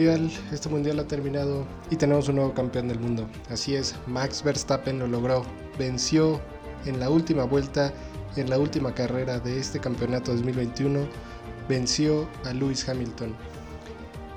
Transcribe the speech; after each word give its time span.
Este 0.00 0.70
mundial, 0.70 0.98
ha 0.98 1.06
terminado 1.06 1.66
y 1.90 1.96
tenemos 1.96 2.26
un 2.30 2.36
nuevo 2.36 2.54
campeón 2.54 2.88
del 2.88 2.98
mundo. 2.98 3.28
Así 3.50 3.74
es, 3.74 3.94
Max 4.06 4.42
Verstappen 4.42 4.98
lo 4.98 5.06
logró. 5.06 5.44
Venció 5.78 6.40
en 6.86 6.98
la 6.98 7.10
última 7.10 7.44
vuelta, 7.44 7.92
en 8.36 8.48
la 8.48 8.58
última 8.58 8.94
carrera 8.94 9.38
de 9.40 9.58
este 9.58 9.78
campeonato 9.78 10.32
2021, 10.32 11.00
venció 11.68 12.26
a 12.46 12.54
Lewis 12.54 12.88
Hamilton. 12.88 13.36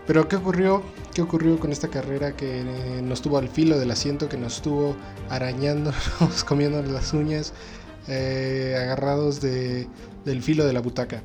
Pero 0.05 0.27
¿qué 0.27 0.35
ocurrió? 0.35 0.83
¿Qué 1.13 1.21
ocurrió 1.21 1.57
con 1.57 1.71
esta 1.71 1.87
carrera 1.87 2.35
que 2.35 2.59
eh, 2.59 3.01
nos 3.01 3.21
tuvo 3.21 3.37
al 3.37 3.47
filo 3.47 3.79
del 3.79 3.91
asiento, 3.91 4.27
que 4.27 4.37
nos 4.37 4.61
tuvo 4.61 4.97
arañando, 5.29 5.93
comiendo 6.45 6.83
las 6.83 7.13
uñas, 7.13 7.53
eh, 8.09 8.77
agarrados 8.77 9.39
del 9.39 9.87
filo 10.41 10.65
de 10.65 10.73
la 10.73 10.81
butaca? 10.81 11.23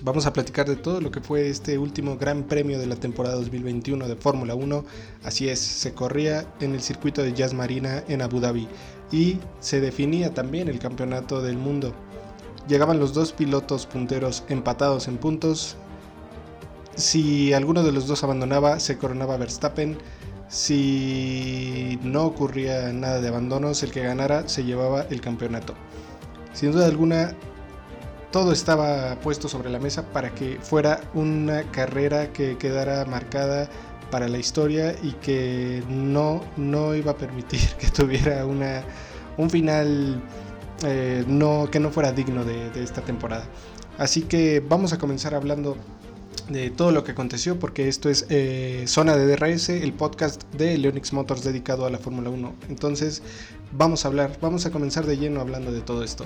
Vamos 0.00 0.26
a 0.26 0.32
platicar 0.32 0.68
de 0.68 0.76
todo 0.76 1.00
lo 1.00 1.10
que 1.10 1.20
fue 1.20 1.48
este 1.48 1.76
último 1.76 2.16
gran 2.16 2.44
premio 2.44 2.78
de 2.78 2.86
la 2.86 2.94
temporada 2.94 3.34
2021 3.34 4.06
de 4.06 4.14
Fórmula 4.14 4.54
1. 4.54 4.84
Así 5.24 5.48
es, 5.48 5.58
se 5.58 5.92
corría 5.92 6.46
en 6.60 6.74
el 6.74 6.82
circuito 6.82 7.24
de 7.24 7.32
Jazz 7.32 7.52
Marina 7.52 8.04
en 8.06 8.22
Abu 8.22 8.38
Dhabi 8.38 8.68
y 9.10 9.38
se 9.58 9.80
definía 9.80 10.32
también 10.32 10.68
el 10.68 10.78
campeonato 10.78 11.42
del 11.42 11.56
mundo. 11.56 11.94
Llegaban 12.68 13.00
los 13.00 13.12
dos 13.12 13.32
pilotos 13.32 13.86
punteros 13.86 14.44
empatados 14.48 15.08
en 15.08 15.18
puntos. 15.18 15.76
Si 16.94 17.52
alguno 17.52 17.82
de 17.82 17.90
los 17.90 18.06
dos 18.06 18.22
abandonaba, 18.22 18.78
se 18.78 18.98
coronaba 18.98 19.36
Verstappen. 19.36 19.98
Si 20.48 21.98
no 22.04 22.24
ocurría 22.24 22.92
nada 22.92 23.20
de 23.20 23.26
abandonos, 23.26 23.82
el 23.82 23.90
que 23.90 24.04
ganara 24.04 24.48
se 24.48 24.62
llevaba 24.62 25.06
el 25.10 25.20
campeonato. 25.20 25.74
Sin 26.52 26.70
duda 26.70 26.86
alguna, 26.86 27.34
todo 28.30 28.52
estaba 28.52 29.16
puesto 29.20 29.48
sobre 29.48 29.70
la 29.70 29.78
mesa 29.78 30.02
para 30.12 30.34
que 30.34 30.58
fuera 30.60 31.00
una 31.14 31.62
carrera 31.70 32.32
que 32.32 32.58
quedara 32.58 33.04
marcada 33.04 33.68
para 34.10 34.28
la 34.28 34.38
historia 34.38 34.94
y 35.02 35.12
que 35.12 35.82
no, 35.88 36.42
no 36.56 36.94
iba 36.94 37.12
a 37.12 37.16
permitir 37.16 37.60
que 37.78 37.88
tuviera 37.88 38.44
una, 38.46 38.82
un 39.36 39.50
final 39.50 40.22
eh, 40.84 41.24
no, 41.26 41.68
que 41.70 41.80
no 41.80 41.90
fuera 41.90 42.12
digno 42.12 42.44
de, 42.44 42.70
esta 42.82 43.02
temporada. 43.02 43.44
Así 43.98 44.22
que 44.22 44.60
vamos 44.60 44.92
a 44.92 44.98
comenzar 44.98 45.34
hablando 45.34 45.76
de 46.48 46.70
todo 46.70 46.92
lo 46.92 47.04
que 47.04 47.12
aconteció, 47.12 47.58
porque 47.58 47.88
esto 47.88 48.08
es 48.08 48.26
eh, 48.30 48.84
Zona 48.86 49.16
de 49.16 49.26
DRS, 49.26 49.70
el 49.70 49.92
podcast 49.92 50.42
de 50.54 50.78
Leonix 50.78 51.12
Motors 51.12 51.44
dedicado 51.44 51.84
a 51.84 51.90
la 51.90 51.98
Fórmula 51.98 52.30
1. 52.30 52.54
Entonces, 52.68 53.22
vamos 53.72 54.04
a 54.04 54.08
hablar, 54.08 54.38
vamos 54.40 54.66
a 54.66 54.70
comenzar 54.70 55.06
de 55.06 55.16
lleno 55.16 55.40
hablando 55.40 55.72
de 55.72 55.80
todo 55.80 56.02
esto. 56.02 56.24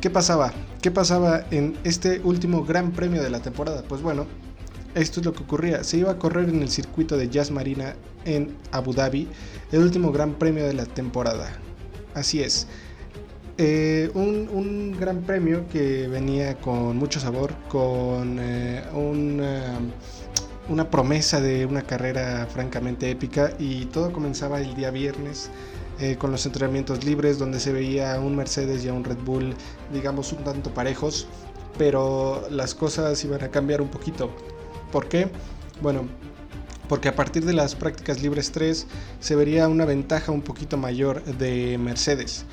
¿Qué 0.00 0.08
pasaba? 0.08 0.52
¿Qué 0.80 0.90
pasaba 0.90 1.44
en 1.50 1.76
este 1.84 2.20
último 2.20 2.64
gran 2.64 2.92
premio 2.92 3.22
de 3.22 3.30
la 3.30 3.40
temporada? 3.40 3.82
Pues 3.86 4.00
bueno, 4.00 4.26
esto 4.94 5.20
es 5.20 5.26
lo 5.26 5.32
que 5.34 5.42
ocurría. 5.42 5.84
Se 5.84 5.98
iba 5.98 6.12
a 6.12 6.18
correr 6.18 6.48
en 6.48 6.62
el 6.62 6.70
circuito 6.70 7.16
de 7.16 7.28
Jazz 7.28 7.50
Marina 7.50 7.94
en 8.24 8.56
Abu 8.72 8.92
Dhabi, 8.92 9.28
el 9.72 9.80
último 9.80 10.10
gran 10.10 10.34
premio 10.34 10.66
de 10.66 10.72
la 10.72 10.86
temporada. 10.86 11.52
Así 12.14 12.42
es. 12.42 12.66
Eh, 13.58 14.10
un, 14.14 14.96
gran 14.98 15.20
premio 15.20 15.68
que 15.68 16.08
venía 16.08 16.56
con 16.56 16.96
mucho 16.96 17.20
sabor, 17.20 17.52
con 17.68 18.38
eh, 18.40 18.82
una, 18.94 19.78
una 20.70 20.90
promesa 20.90 21.42
de 21.42 21.66
una 21.66 21.82
carrera 21.82 22.46
francamente 22.50 23.10
épica 23.10 23.52
y 23.58 23.84
todo 23.86 24.12
comenzaba 24.12 24.62
el 24.62 24.74
día 24.74 24.90
viernes 24.90 25.50
eh, 26.00 26.16
con 26.16 26.30
los 26.30 26.46
entrenamientos 26.46 27.04
libres 27.04 27.38
donde 27.38 27.60
se 27.60 27.72
veía 27.72 28.18
un 28.20 28.34
Mercedes 28.34 28.84
y 28.84 28.88
a 28.88 28.94
un 28.94 29.04
Red 29.04 29.18
Bull, 29.18 29.54
digamos, 29.92 30.32
un 30.32 30.44
tanto 30.44 30.72
parejos, 30.72 31.26
pero 31.76 32.46
las 32.50 32.74
cosas 32.74 33.22
iban 33.24 33.42
a 33.42 33.48
cambiar 33.48 33.82
un 33.82 33.88
poquito. 33.88 34.30
¿Por 34.92 35.08
qué? 35.08 35.30
Bueno, 35.82 36.08
porque 36.88 37.08
a 37.08 37.14
partir 37.14 37.44
de 37.44 37.52
las 37.52 37.74
prácticas 37.74 38.22
libres 38.22 38.50
3 38.50 38.86
se 39.20 39.36
vería 39.36 39.68
una 39.68 39.84
ventaja 39.84 40.32
un 40.32 40.42
poquito 40.42 40.76
mayor 40.76 41.22
de 41.22 41.78
Mercedes. 41.78 42.44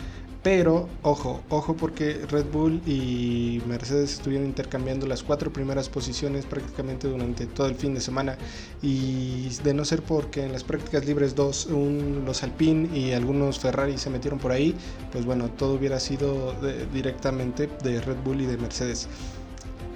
Pero, 0.50 0.88
ojo, 1.02 1.44
ojo 1.50 1.75
porque 1.75 2.25
Red 2.30 2.46
Bull 2.46 2.81
y 2.85 3.62
Mercedes 3.68 4.13
estuvieron 4.13 4.47
intercambiando 4.47 5.06
las 5.06 5.22
cuatro 5.22 5.52
primeras 5.52 5.90
posiciones 5.90 6.46
prácticamente 6.46 7.09
durante 7.09 7.47
todo 7.47 7.68
el 7.68 7.75
fin 7.75 7.94
de 7.94 8.00
semana. 8.00 8.38
Y 8.81 9.50
de 9.66 9.74
no 9.74 9.84
ser 9.84 10.03
porque 10.03 10.46
en 10.46 10.53
las 10.53 10.63
prácticas 10.63 11.06
libres 11.06 11.36
2 11.36 11.68
los 12.25 12.44
Alpine 12.44 12.97
y 12.97 13.12
algunos 13.12 13.59
Ferrari 13.59 13.97
se 13.97 14.09
metieron 14.09 14.40
por 14.40 14.53
ahí, 14.53 14.74
pues 15.12 15.25
bueno, 15.25 15.50
todo 15.50 15.74
hubiera 15.74 16.00
sido 16.00 16.56
directamente 16.94 17.68
de 17.84 18.00
Red 18.00 18.19
Bull 18.24 18.40
y 18.40 18.46
de 18.46 18.56
Mercedes. 18.56 19.09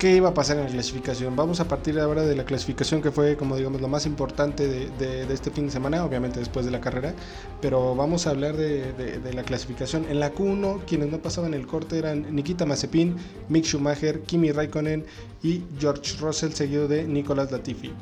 ¿Qué 0.02 0.16
iba 0.16 0.30
a 0.30 0.34
pasar 0.34 0.58
en 0.58 0.64
la 0.64 0.72
clasificación? 0.72 1.36
Vamos 1.36 1.60
a 1.60 1.68
partir 1.68 2.00
ahora 2.00 2.24
de 2.24 2.36
la 2.36 2.44
clasificación 2.44 3.04
que 3.04 3.12
fue, 3.12 3.38
como 3.38 3.56
digamos, 3.56 3.82
lo 3.82 3.88
más 3.88 4.08
importante 4.08 4.68
de, 4.68 5.32
este 5.32 5.52
fin 5.52 5.68
de 5.68 5.72
semana, 5.72 6.04
obviamente 6.04 6.40
después 6.40 6.66
de 6.66 6.72
la 6.72 6.82
carrera, 6.82 7.14
pero 7.62 7.94
vamos 7.94 8.26
a 8.26 8.32
hablar 8.32 8.58
de, 8.58 9.22
la 9.32 9.44
clasificación. 9.44 10.08
En 10.10 10.20
la 10.20 10.34
Q1, 10.34 10.86
quienes 10.88 11.12
no 11.12 11.20
pasaban 11.20 11.54
el 11.54 11.68
corte 11.68 12.00
eran 12.00 12.36
Nikita 12.36 12.66
Mazepin, 12.66 13.16
Mick 13.48 13.66
Schumacher, 13.66 14.22
Kimi 14.22 14.52
Raikkonen 14.52 15.06
y 15.44 15.62
George 15.80 16.18
Russell, 16.20 16.54
seguido 16.54 16.88
de 16.88 17.04
Nicolas 17.04 17.52
Latifi. 17.52 17.94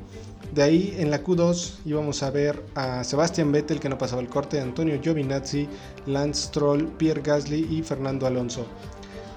De 0.55 0.63
ahí 0.63 0.95
en 0.97 1.11
la 1.11 1.21
Q2 1.21 1.79
íbamos 1.83 2.23
a 2.23 2.31
ver 2.31 2.63
a 2.75 3.03
Sebastian 3.03 3.51
Vettel 3.51 3.81
que 3.81 3.89
no 3.89 3.97
pasaba 3.97 4.21
el 4.21 4.29
corte, 4.29 4.61
Antonio 4.61 4.97
Giovinazzi, 5.01 5.67
Lance 6.05 6.43
Stroll, 6.43 6.87
Pierre 6.97 7.21
Gasly 7.21 7.67
y 7.69 7.83
Fernando 7.83 8.25
Alonso. 8.25 8.65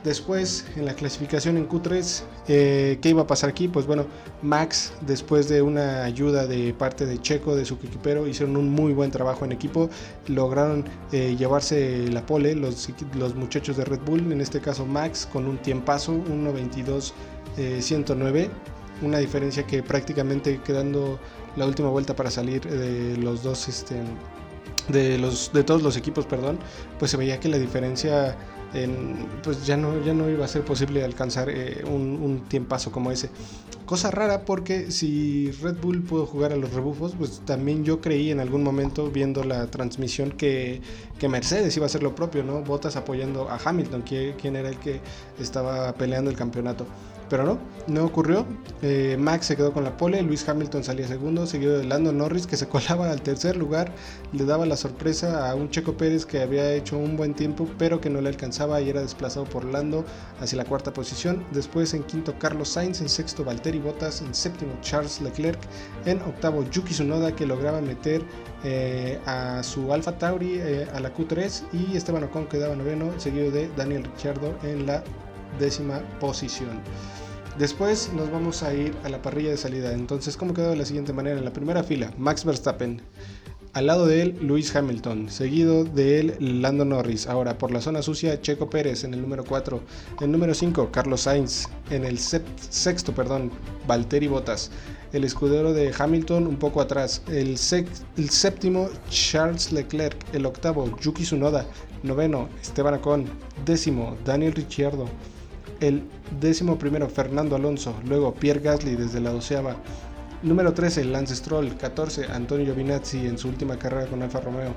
Después, 0.04 0.66
en 0.74 0.84
la 0.84 0.94
clasificación 0.94 1.56
en 1.56 1.68
Q3, 1.68 2.22
eh, 2.48 2.98
¿qué 3.00 3.10
iba 3.10 3.22
a 3.22 3.26
pasar 3.28 3.50
aquí? 3.50 3.68
Pues 3.68 3.86
bueno, 3.86 4.06
Max, 4.42 4.92
después 5.02 5.48
de 5.48 5.62
una 5.62 6.02
ayuda 6.02 6.48
de 6.48 6.74
parte 6.74 7.06
de 7.06 7.20
Checo, 7.20 7.54
de 7.54 7.64
su 7.64 7.74
equipero, 7.74 8.26
hicieron 8.26 8.56
un 8.56 8.68
muy 8.68 8.92
buen 8.92 9.12
trabajo 9.12 9.44
en 9.44 9.52
equipo, 9.52 9.90
lograron 10.26 10.84
eh, 11.12 11.36
llevarse 11.38 12.08
la 12.08 12.26
pole 12.26 12.56
los, 12.56 12.88
los 13.14 13.36
muchachos 13.36 13.76
de 13.76 13.84
Red 13.84 14.00
Bull, 14.00 14.32
en 14.32 14.40
este 14.40 14.60
caso 14.60 14.84
Max, 14.86 15.28
con 15.32 15.46
un 15.46 15.58
tiempazo, 15.58 16.14
1.22.109, 16.14 18.36
eh, 18.36 18.50
una 19.02 19.18
diferencia 19.18 19.64
que 19.64 19.84
prácticamente 19.84 20.60
quedando 20.64 21.20
la 21.54 21.64
última 21.64 21.90
vuelta 21.90 22.16
para 22.16 22.32
salir 22.32 22.62
de 22.62 23.16
los 23.18 23.44
dos, 23.44 23.68
este, 23.68 24.00
de, 24.88 25.16
los, 25.18 25.52
de 25.52 25.62
todos 25.62 25.82
los 25.82 25.96
equipos, 25.96 26.26
perdón, 26.26 26.58
pues 26.98 27.12
se 27.12 27.16
veía 27.16 27.38
que 27.38 27.48
la 27.48 27.58
diferencia 27.58 28.36
pues 29.42 29.66
ya 29.66 29.76
no, 29.76 30.02
ya 30.02 30.14
no 30.14 30.28
iba 30.30 30.44
a 30.44 30.48
ser 30.48 30.64
posible 30.64 31.04
alcanzar 31.04 31.50
eh, 31.50 31.84
un, 31.86 32.44
tiempazo 32.48 32.90
como 32.90 33.10
ese. 33.10 33.30
Cosa 33.84 34.10
rara 34.10 34.44
porque 34.44 34.90
si 34.90 35.50
Red 35.50 35.76
Bull 35.80 36.02
pudo 36.02 36.24
jugar 36.24 36.52
a 36.52 36.56
los 36.56 36.72
rebufos, 36.72 37.14
pues 37.18 37.42
también 37.44 37.84
yo 37.84 38.00
creí 38.00 38.30
en 38.30 38.40
algún 38.40 38.62
momento 38.62 39.10
viendo 39.10 39.44
la 39.44 39.66
transmisión 39.66 40.30
que, 40.30 40.80
que 41.18 41.28
Mercedes 41.28 41.76
iba 41.76 41.84
a 41.84 41.88
hacer 41.88 42.02
lo 42.02 42.14
propio, 42.14 42.42
¿no? 42.42 42.62
Botas 42.62 42.96
apoyando 42.96 43.50
a 43.50 43.58
Hamilton, 43.62 44.02
quien 44.02 44.56
era 44.56 44.68
el 44.68 44.78
que 44.78 45.00
estaba 45.38 45.92
peleando 45.94 46.30
el 46.30 46.36
campeonato. 46.36 46.86
Pero 47.32 47.44
no, 47.44 47.58
no 47.86 48.04
ocurrió. 48.04 48.44
Eh, 48.82 49.16
Max 49.18 49.46
se 49.46 49.56
quedó 49.56 49.72
con 49.72 49.84
la 49.84 49.96
pole, 49.96 50.20
Luis 50.20 50.46
Hamilton 50.46 50.84
salía 50.84 51.08
segundo, 51.08 51.46
seguido 51.46 51.78
de 51.78 51.84
Lando 51.84 52.12
Norris 52.12 52.46
que 52.46 52.58
se 52.58 52.68
colaba 52.68 53.10
al 53.10 53.22
tercer 53.22 53.56
lugar, 53.56 53.90
le 54.34 54.44
daba 54.44 54.66
la 54.66 54.76
sorpresa 54.76 55.48
a 55.48 55.54
un 55.54 55.70
Checo 55.70 55.94
Pérez 55.96 56.26
que 56.26 56.42
había 56.42 56.74
hecho 56.74 56.98
un 56.98 57.16
buen 57.16 57.32
tiempo 57.32 57.66
pero 57.78 58.02
que 58.02 58.10
no 58.10 58.20
le 58.20 58.28
alcanzaba 58.28 58.82
y 58.82 58.90
era 58.90 59.00
desplazado 59.00 59.46
por 59.46 59.64
Lando 59.64 60.04
hacia 60.42 60.58
la 60.58 60.66
cuarta 60.66 60.92
posición. 60.92 61.42
Después 61.52 61.94
en 61.94 62.02
quinto 62.02 62.34
Carlos 62.38 62.68
Sainz, 62.68 63.00
en 63.00 63.08
sexto 63.08 63.46
Valtteri 63.46 63.78
Bottas, 63.78 64.20
en 64.20 64.34
séptimo 64.34 64.74
Charles 64.82 65.22
Leclerc, 65.22 65.58
en 66.04 66.20
octavo 66.20 66.68
Yuki 66.70 66.92
Tsunoda 66.92 67.34
que 67.34 67.46
lograba 67.46 67.80
meter 67.80 68.20
eh, 68.62 69.18
a 69.24 69.62
su 69.62 69.90
Alfa 69.90 70.18
Tauri 70.18 70.58
eh, 70.58 70.86
a 70.92 71.00
la 71.00 71.14
Q3 71.14 71.62
y 71.72 71.96
Esteban 71.96 72.24
Ocon 72.24 72.46
quedaba 72.46 72.76
noveno, 72.76 73.18
seguido 73.18 73.50
de 73.50 73.70
Daniel 73.74 74.04
Ricciardo 74.04 74.54
en 74.62 74.84
la 74.84 75.02
décima 75.58 76.00
posición. 76.20 76.80
Después 77.58 78.10
nos 78.14 78.30
vamos 78.30 78.62
a 78.62 78.72
ir 78.72 78.94
a 79.04 79.10
la 79.10 79.20
parrilla 79.20 79.50
de 79.50 79.58
salida. 79.58 79.92
Entonces, 79.92 80.38
¿cómo 80.38 80.54
quedó 80.54 80.70
de 80.70 80.76
la 80.76 80.86
siguiente 80.86 81.12
manera? 81.12 81.38
En 81.38 81.44
la 81.44 81.52
primera 81.52 81.82
fila, 81.82 82.10
Max 82.16 82.46
Verstappen. 82.46 83.02
Al 83.74 83.86
lado 83.86 84.06
de 84.06 84.22
él, 84.22 84.38
Lewis 84.40 84.74
Hamilton. 84.74 85.28
Seguido 85.30 85.84
de 85.84 86.18
él, 86.20 86.36
Lando 86.62 86.86
Norris. 86.86 87.26
Ahora, 87.26 87.58
por 87.58 87.70
la 87.70 87.82
zona 87.82 88.00
sucia, 88.00 88.40
Checo 88.40 88.70
Pérez 88.70 89.04
en 89.04 89.12
el 89.12 89.20
número 89.20 89.44
4. 89.44 89.80
En 90.18 90.24
el 90.24 90.32
número 90.32 90.54
5, 90.54 90.90
Carlos 90.90 91.22
Sainz. 91.22 91.68
En 91.90 92.04
el 92.04 92.18
sexto, 92.18 93.14
perdón, 93.14 93.50
Valtteri 93.86 94.28
Bottas. 94.28 94.70
El 95.12 95.24
escudero 95.24 95.74
de 95.74 95.92
Hamilton 95.96 96.46
un 96.46 96.56
poco 96.56 96.80
atrás. 96.80 97.22
El, 97.28 97.56
el 98.16 98.30
séptimo, 98.30 98.88
Charles 99.10 99.72
Leclerc. 99.72 100.16
El 100.34 100.46
octavo, 100.46 100.94
Yuki 101.00 101.24
Tsunoda. 101.24 101.66
Noveno, 102.02 102.48
Esteban 102.62 102.94
Ocon. 102.94 103.26
Décimo, 103.66 104.16
Daniel 104.24 104.52
Ricciardo 104.52 105.06
el 105.82 106.02
décimo 106.40 106.78
primero 106.78 107.08
Fernando 107.08 107.56
Alonso, 107.56 107.94
luego 108.06 108.34
Pierre 108.34 108.60
Gasly 108.60 108.96
desde 108.96 109.20
la 109.20 109.32
doceava, 109.32 109.76
Número 110.42 110.74
13, 110.74 111.04
Lance 111.04 111.36
Stroll. 111.36 111.76
14, 111.76 112.26
Antonio 112.26 112.66
Giovinazzi 112.66 113.26
en 113.26 113.38
su 113.38 113.48
última 113.48 113.78
carrera 113.78 114.06
con 114.06 114.22
Alfa 114.22 114.40
Romeo. 114.40 114.74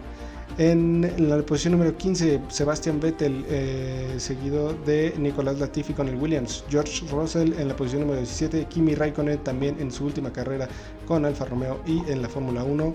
En 0.60 1.28
la 1.28 1.38
posición 1.44 1.72
número 1.74 1.98
15, 1.98 2.42
Sebastian 2.50 3.00
Vettel, 3.00 3.44
eh, 3.50 4.14
seguido 4.18 4.74
de 4.86 5.16
Nicolás 5.18 5.60
Latifi 5.60 5.94
con 5.94 6.08
el 6.08 6.16
Williams. 6.16 6.64
George 6.70 7.04
Russell 7.12 7.54
en 7.60 7.68
la 7.68 7.76
posición 7.76 8.02
número 8.02 8.20
17, 8.20 8.66
Kimi 8.66 8.94
Raikkonen 8.94 9.44
también 9.44 9.78
en 9.80 9.92
su 9.92 10.06
última 10.06 10.32
carrera 10.32 10.70
con 11.08 11.26
Alfa 11.26 11.46
Romeo 11.46 11.82
y 11.88 12.00
en 12.12 12.22
la 12.22 12.30
Fórmula 12.30 12.64
1 12.64 12.94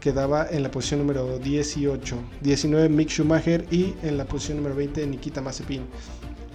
quedaba 0.00 0.46
en 0.50 0.62
la 0.62 0.70
posición 0.70 1.00
número 1.00 1.38
18. 1.38 2.16
19 2.42 2.88
Mick 2.90 3.08
Schumacher 3.08 3.66
y 3.70 3.94
en 4.02 4.18
la 4.18 4.26
posición 4.26 4.58
número 4.58 4.76
20 4.76 5.06
Nikita 5.06 5.40
Mazepin. 5.40 5.82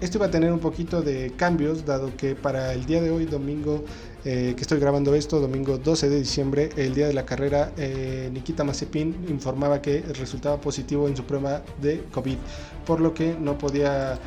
Esto 0.01 0.17
iba 0.17 0.25
a 0.25 0.31
tener 0.31 0.51
un 0.51 0.59
poquito 0.59 1.01
de 1.01 1.31
cambios, 1.37 1.85
dado 1.85 2.15
que 2.17 2.35
para 2.35 2.73
el 2.73 2.85
día 2.85 3.01
de 3.01 3.11
hoy, 3.11 3.25
domingo, 3.25 3.85
eh, 4.25 4.53
que 4.55 4.61
estoy 4.61 4.77
grabando 4.77 5.15
esto, 5.15 5.39
domingo 5.39 5.77
12 5.77 6.09
de 6.09 6.19
diciembre, 6.19 6.69
el 6.75 6.93
día 6.93 7.07
de 7.07 7.13
la 7.13 7.25
carrera, 7.25 7.71
eh, 7.77 8.29
Nikita 8.33 8.65
Mazepin 8.65 9.25
informaba 9.29 9.81
que 9.81 10.01
resultaba 10.01 10.59
positivo 10.59 11.07
en 11.07 11.15
su 11.15 11.23
prueba 11.23 11.63
de 11.81 12.03
COVID, 12.11 12.37
por 12.85 12.99
lo 12.99 13.13
que 13.13 13.37
no 13.39 13.57
podía 13.57 14.19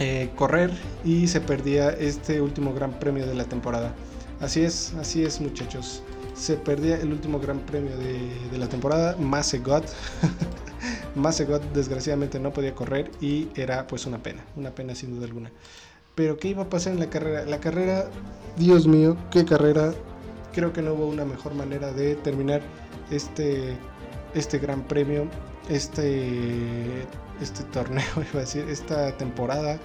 eh, 0.00 0.30
correr 0.34 0.72
y 1.04 1.28
se 1.28 1.40
perdía 1.40 1.90
este 1.90 2.40
último 2.40 2.74
gran 2.74 2.98
premio 2.98 3.26
de 3.26 3.34
la 3.34 3.44
temporada. 3.44 3.94
Así 4.40 4.62
es, 4.62 4.92
así 4.94 5.22
es 5.22 5.40
muchachos. 5.40 6.02
Se 6.40 6.56
perdía 6.56 6.96
el 6.96 7.12
último 7.12 7.38
gran 7.38 7.58
premio 7.58 7.94
de, 7.98 8.30
de 8.50 8.56
la 8.56 8.66
temporada, 8.66 9.14
Masegot. 9.18 9.84
Masegot 11.14 11.62
desgraciadamente 11.74 12.40
no 12.40 12.50
podía 12.50 12.74
correr 12.74 13.10
y 13.20 13.48
era 13.54 13.86
pues 13.86 14.06
una 14.06 14.22
pena, 14.22 14.42
una 14.56 14.70
pena 14.70 14.94
sin 14.94 15.14
duda 15.14 15.26
alguna. 15.26 15.50
Pero 16.14 16.38
¿qué 16.38 16.48
iba 16.48 16.62
a 16.62 16.70
pasar 16.70 16.94
en 16.94 17.00
la 17.00 17.10
carrera? 17.10 17.44
La 17.44 17.60
carrera, 17.60 18.08
Dios 18.56 18.86
mío, 18.86 19.18
qué 19.30 19.44
carrera. 19.44 19.92
Creo 20.54 20.72
que 20.72 20.80
no 20.80 20.94
hubo 20.94 21.08
una 21.08 21.26
mejor 21.26 21.54
manera 21.54 21.92
de 21.92 22.16
terminar 22.16 22.62
este, 23.10 23.76
este 24.34 24.58
gran 24.58 24.82
premio, 24.84 25.26
este, 25.68 27.02
este 27.42 27.64
torneo, 27.64 28.02
iba 28.16 28.38
a 28.38 28.40
decir, 28.40 28.64
esta 28.70 29.14
temporada. 29.18 29.78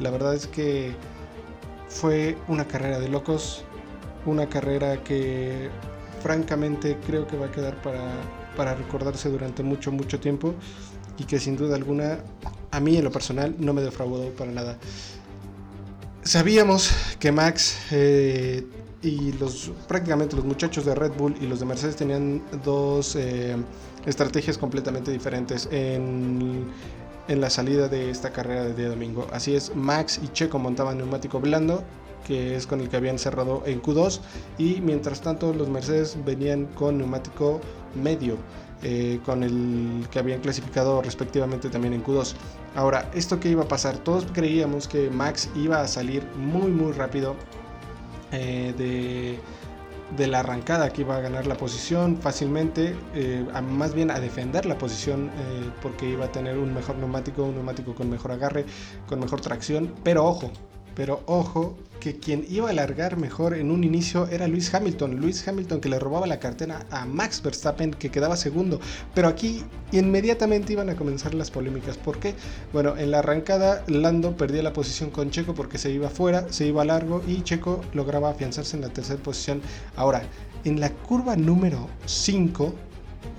La 0.00 0.10
verdad 0.10 0.34
es 0.34 0.48
que 0.48 0.92
fue 1.88 2.36
una 2.48 2.66
carrera 2.66 2.98
de 2.98 3.08
locos, 3.08 3.64
una 4.26 4.48
carrera 4.48 5.04
que 5.04 5.70
francamente 6.20 6.98
creo 7.06 7.26
que 7.26 7.36
va 7.36 7.46
a 7.46 7.50
quedar 7.50 7.80
para, 7.82 8.12
para 8.56 8.74
recordarse 8.74 9.28
durante 9.28 9.62
mucho, 9.62 9.90
mucho 9.92 10.20
tiempo 10.20 10.54
y 11.18 11.24
que 11.24 11.38
sin 11.38 11.56
duda 11.56 11.76
alguna 11.76 12.18
a 12.70 12.80
mí 12.80 12.96
en 12.96 13.04
lo 13.04 13.10
personal 13.10 13.54
no 13.58 13.72
me 13.72 13.82
defraudó 13.82 14.30
para 14.30 14.50
nada. 14.50 14.78
Sabíamos 16.22 16.90
que 17.18 17.32
Max 17.32 17.78
eh, 17.90 18.66
y 19.02 19.32
los 19.32 19.72
prácticamente 19.88 20.36
los 20.36 20.44
muchachos 20.44 20.84
de 20.84 20.94
Red 20.94 21.12
Bull 21.12 21.34
y 21.40 21.46
los 21.46 21.60
de 21.60 21.66
Mercedes 21.66 21.96
tenían 21.96 22.42
dos 22.62 23.16
eh, 23.16 23.56
estrategias 24.06 24.58
completamente 24.58 25.10
diferentes 25.10 25.68
en, 25.72 26.66
en, 27.28 27.40
la 27.40 27.48
salida 27.48 27.88
de 27.88 28.10
esta 28.10 28.30
carrera 28.30 28.64
de 28.64 28.74
día 28.74 28.88
domingo. 28.88 29.26
Así 29.32 29.54
es, 29.54 29.74
Max 29.74 30.20
y 30.22 30.28
Checo 30.28 30.58
montaban 30.58 30.98
neumático 30.98 31.40
blando 31.40 31.82
que 32.26 32.56
es 32.56 32.66
con 32.66 32.80
el 32.80 32.88
que 32.88 32.96
habían 32.96 33.18
cerrado 33.18 33.62
en 33.66 33.82
Q2 33.82 34.20
y 34.58 34.80
mientras 34.80 35.20
tanto 35.20 35.52
los 35.52 35.68
Mercedes 35.68 36.16
venían 36.24 36.66
con 36.66 36.98
neumático 36.98 37.60
medio. 37.94 38.36
Eh, 38.82 39.20
con 39.26 39.42
el 39.42 40.06
que 40.10 40.20
habían 40.20 40.40
clasificado 40.40 41.02
respectivamente 41.02 41.68
también 41.68 41.92
en 41.92 42.02
Q2. 42.02 42.32
Ahora, 42.74 43.10
¿esto 43.12 43.38
qué 43.38 43.50
iba 43.50 43.64
a 43.64 43.68
pasar? 43.68 43.98
Todos 43.98 44.26
creíamos 44.32 44.88
que 44.88 45.10
Max 45.10 45.50
iba 45.54 45.82
a 45.82 45.86
salir 45.86 46.24
muy 46.36 46.70
muy 46.70 46.92
rápido 46.92 47.36
eh, 48.32 49.38
de, 50.16 50.26
la 50.26 50.40
arrancada, 50.40 50.90
que 50.94 51.02
iba 51.02 51.14
a 51.14 51.20
ganar 51.20 51.46
la 51.46 51.56
posición 51.56 52.16
fácilmente, 52.16 52.96
eh, 53.14 53.44
más 53.70 53.92
bien 53.92 54.10
a 54.10 54.18
defender 54.18 54.64
la 54.64 54.78
posición 54.78 55.30
porque 55.82 56.08
iba 56.08 56.24
a 56.24 56.32
tener 56.32 56.56
un 56.56 56.72
mejor 56.72 56.96
neumático, 56.96 57.44
un 57.44 57.56
neumático 57.56 57.94
con 57.94 58.08
mejor 58.08 58.32
agarre, 58.32 58.64
con 59.06 59.20
mejor 59.20 59.42
tracción, 59.42 59.94
pero 60.02 60.24
ojo, 60.24 60.50
pero 60.94 61.22
ojo 61.26 61.76
que 62.00 62.16
quien 62.16 62.46
iba 62.48 62.70
a 62.70 62.72
largar 62.72 63.18
mejor 63.18 63.54
en 63.54 63.70
un 63.70 63.84
inicio 63.84 64.26
era 64.28 64.48
Luis 64.48 64.74
Hamilton. 64.74 65.20
Luis 65.20 65.46
Hamilton 65.46 65.80
que 65.80 65.88
le 65.88 65.98
robaba 65.98 66.26
la 66.26 66.40
cartera 66.40 66.86
a 66.90 67.04
Max 67.04 67.42
Verstappen 67.42 67.92
que 67.92 68.10
quedaba 68.10 68.36
segundo. 68.36 68.80
Pero 69.14 69.28
aquí 69.28 69.62
inmediatamente 69.92 70.72
iban 70.72 70.88
a 70.88 70.96
comenzar 70.96 71.34
las 71.34 71.50
polémicas. 71.50 71.98
¿Por 71.98 72.18
qué? 72.18 72.34
Bueno, 72.72 72.96
en 72.96 73.10
la 73.10 73.18
arrancada 73.18 73.84
Lando 73.86 74.36
perdía 74.36 74.62
la 74.62 74.72
posición 74.72 75.10
con 75.10 75.30
Checo 75.30 75.54
porque 75.54 75.78
se 75.78 75.90
iba 75.90 76.08
fuera, 76.08 76.50
se 76.50 76.66
iba 76.66 76.84
largo 76.84 77.22
y 77.26 77.42
Checo 77.42 77.82
lograba 77.92 78.30
afianzarse 78.30 78.76
en 78.76 78.82
la 78.82 78.88
tercera 78.88 79.22
posición. 79.22 79.60
Ahora, 79.96 80.22
en 80.64 80.80
la 80.80 80.90
curva 80.90 81.36
número 81.36 81.88
5, 82.06 82.74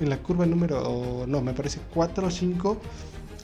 en 0.01 0.09
la 0.09 0.17
curva 0.17 0.45
número, 0.45 1.25
no, 1.27 1.41
me 1.41 1.53
parece 1.53 1.79
4 1.93 2.27
o 2.27 2.31
5, 2.31 2.77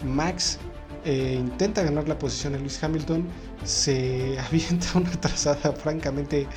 Max 0.06 0.59
eh, 1.05 1.38
intenta 1.39 1.83
ganar 1.83 2.07
la 2.07 2.17
posición 2.17 2.55
a 2.55 2.57
Luis 2.57 2.83
Hamilton, 2.83 3.25
se 3.63 4.38
avienta 4.47 4.88
una 4.95 5.11
trazada 5.11 5.71
francamente 5.73 6.47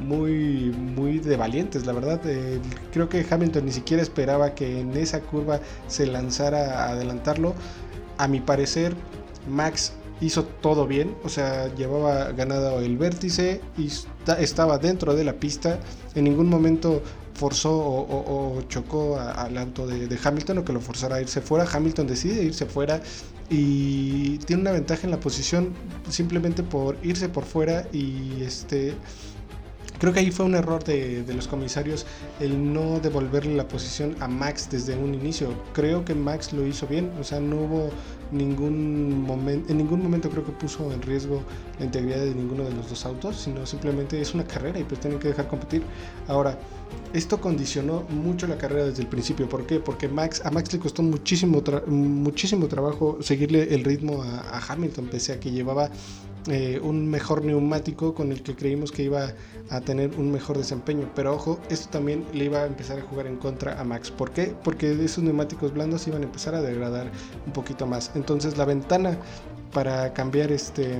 muy, 0.00 0.74
muy 0.76 1.18
de 1.18 1.36
valientes, 1.36 1.86
la 1.86 1.92
verdad. 1.92 2.20
Eh, 2.24 2.60
creo 2.92 3.08
que 3.08 3.24
Hamilton 3.28 3.66
ni 3.66 3.72
siquiera 3.72 4.02
esperaba 4.02 4.54
que 4.54 4.80
en 4.80 4.96
esa 4.96 5.20
curva 5.20 5.60
se 5.88 6.06
lanzara 6.06 6.84
a 6.84 6.90
adelantarlo. 6.90 7.54
A 8.18 8.28
mi 8.28 8.40
parecer, 8.40 8.94
Max 9.48 9.92
hizo 10.20 10.44
todo 10.44 10.86
bien, 10.86 11.16
o 11.24 11.28
sea, 11.28 11.74
llevaba 11.74 12.32
ganado 12.32 12.80
el 12.80 12.98
vértice 12.98 13.60
y 13.78 13.88
estaba 14.38 14.78
dentro 14.78 15.14
de 15.14 15.24
la 15.24 15.34
pista. 15.34 15.78
En 16.14 16.24
ningún 16.24 16.48
momento 16.48 17.02
forzó 17.34 17.72
o, 17.72 18.60
chocó 18.68 19.18
al 19.18 19.56
auto 19.56 19.86
de, 19.86 20.06
de, 20.06 20.18
Hamilton 20.22 20.58
o 20.58 20.64
que 20.64 20.74
lo 20.74 20.80
forzara 20.80 21.16
a 21.16 21.20
irse 21.22 21.40
fuera. 21.40 21.66
Hamilton 21.70 22.06
decide 22.06 22.42
irse 22.44 22.66
fuera 22.66 23.00
y 23.50 24.38
tiene 24.38 24.62
una 24.62 24.70
ventaja 24.70 25.02
en 25.04 25.10
la 25.10 25.18
posición 25.18 25.74
simplemente 26.08 26.62
por 26.62 26.96
irse 27.02 27.28
por 27.28 27.44
fuera 27.44 27.84
y 27.92 28.42
este 28.42 28.94
creo 29.98 30.12
que 30.12 30.20
ahí 30.20 30.30
fue 30.30 30.46
un 30.46 30.54
error 30.54 30.82
de, 30.84 31.24
los 31.34 31.48
comisarios 31.48 32.06
el 32.38 32.72
no 32.72 33.00
devolverle 33.00 33.54
la 33.56 33.66
posición 33.66 34.14
a 34.20 34.28
Max 34.28 34.68
desde 34.70 34.96
un 34.96 35.14
inicio. 35.14 35.52
Creo 35.74 36.04
que 36.04 36.14
Max 36.14 36.52
lo 36.52 36.64
hizo 36.64 36.86
bien 36.86 37.10
o 37.20 37.24
sea 37.24 37.40
no 37.40 37.56
hubo 37.56 37.90
ningún 38.30 39.20
momento 39.20 39.70
en 39.70 39.78
ningún 39.78 40.00
momento 40.00 40.30
creo 40.30 40.44
que 40.44 40.52
puso 40.52 40.92
en 40.92 41.02
riesgo 41.02 41.42
la 41.80 41.86
integridad 41.86 42.20
de 42.20 42.34
ninguno 42.34 42.62
de 42.62 42.72
los 42.72 42.88
dos 42.88 43.04
autos 43.04 43.36
sino 43.36 43.66
simplemente 43.66 44.20
es 44.20 44.32
una 44.32 44.44
carrera 44.44 44.78
y 44.78 44.84
pues 44.84 45.00
tienen 45.00 45.18
que 45.18 45.28
dejar 45.28 45.48
competir. 45.48 45.82
Ahora 46.28 46.56
esto 47.12 47.40
condicionó 47.40 48.02
mucho 48.08 48.46
la 48.46 48.56
carrera 48.56 48.84
desde 48.84 49.02
el 49.02 49.08
principio. 49.08 49.48
¿Por 49.48 49.66
qué? 49.66 49.80
Porque 49.80 50.08
Max, 50.08 50.42
a 50.44 50.50
Max 50.50 50.72
le 50.72 50.78
costó 50.78 51.02
muchísimo, 51.02 51.62
muchísimo 51.86 52.68
trabajo 52.68 53.18
seguirle 53.20 53.74
el 53.74 53.84
ritmo 53.84 54.22
a, 54.22 54.60
Hamilton, 54.68 55.08
pese 55.08 55.32
a 55.32 55.40
que 55.40 55.50
llevaba 55.50 55.90
eh, 56.46 56.80
un 56.82 57.10
mejor 57.10 57.44
neumático 57.44 58.14
con 58.14 58.30
el 58.30 58.42
que 58.42 58.54
creímos 58.54 58.92
que 58.92 59.02
iba 59.02 59.34
a 59.70 59.80
tener 59.80 60.10
un 60.16 60.30
mejor 60.30 60.56
desempeño. 60.56 61.10
Pero 61.14 61.34
ojo, 61.34 61.58
esto 61.68 61.88
también 61.90 62.24
le 62.32 62.44
iba 62.44 62.60
a 62.60 62.66
empezar 62.66 62.98
a 62.98 63.02
jugar 63.02 63.26
en 63.26 63.36
contra 63.36 63.80
a 63.80 63.84
Max. 63.84 64.10
¿Por 64.10 64.30
qué? 64.30 64.54
Porque 64.62 64.92
esos 65.04 65.24
neumáticos 65.24 65.74
blandos 65.74 66.06
iban 66.06 66.22
a 66.22 66.26
empezar 66.26 66.54
a 66.54 66.62
degradar 66.62 67.10
un 67.44 67.52
poquito 67.52 67.86
más. 67.86 68.12
Entonces 68.14 68.56
la 68.56 68.66
ventana 68.66 69.18
para 69.72 70.12
cambiar 70.12 70.52
este, 70.52 70.98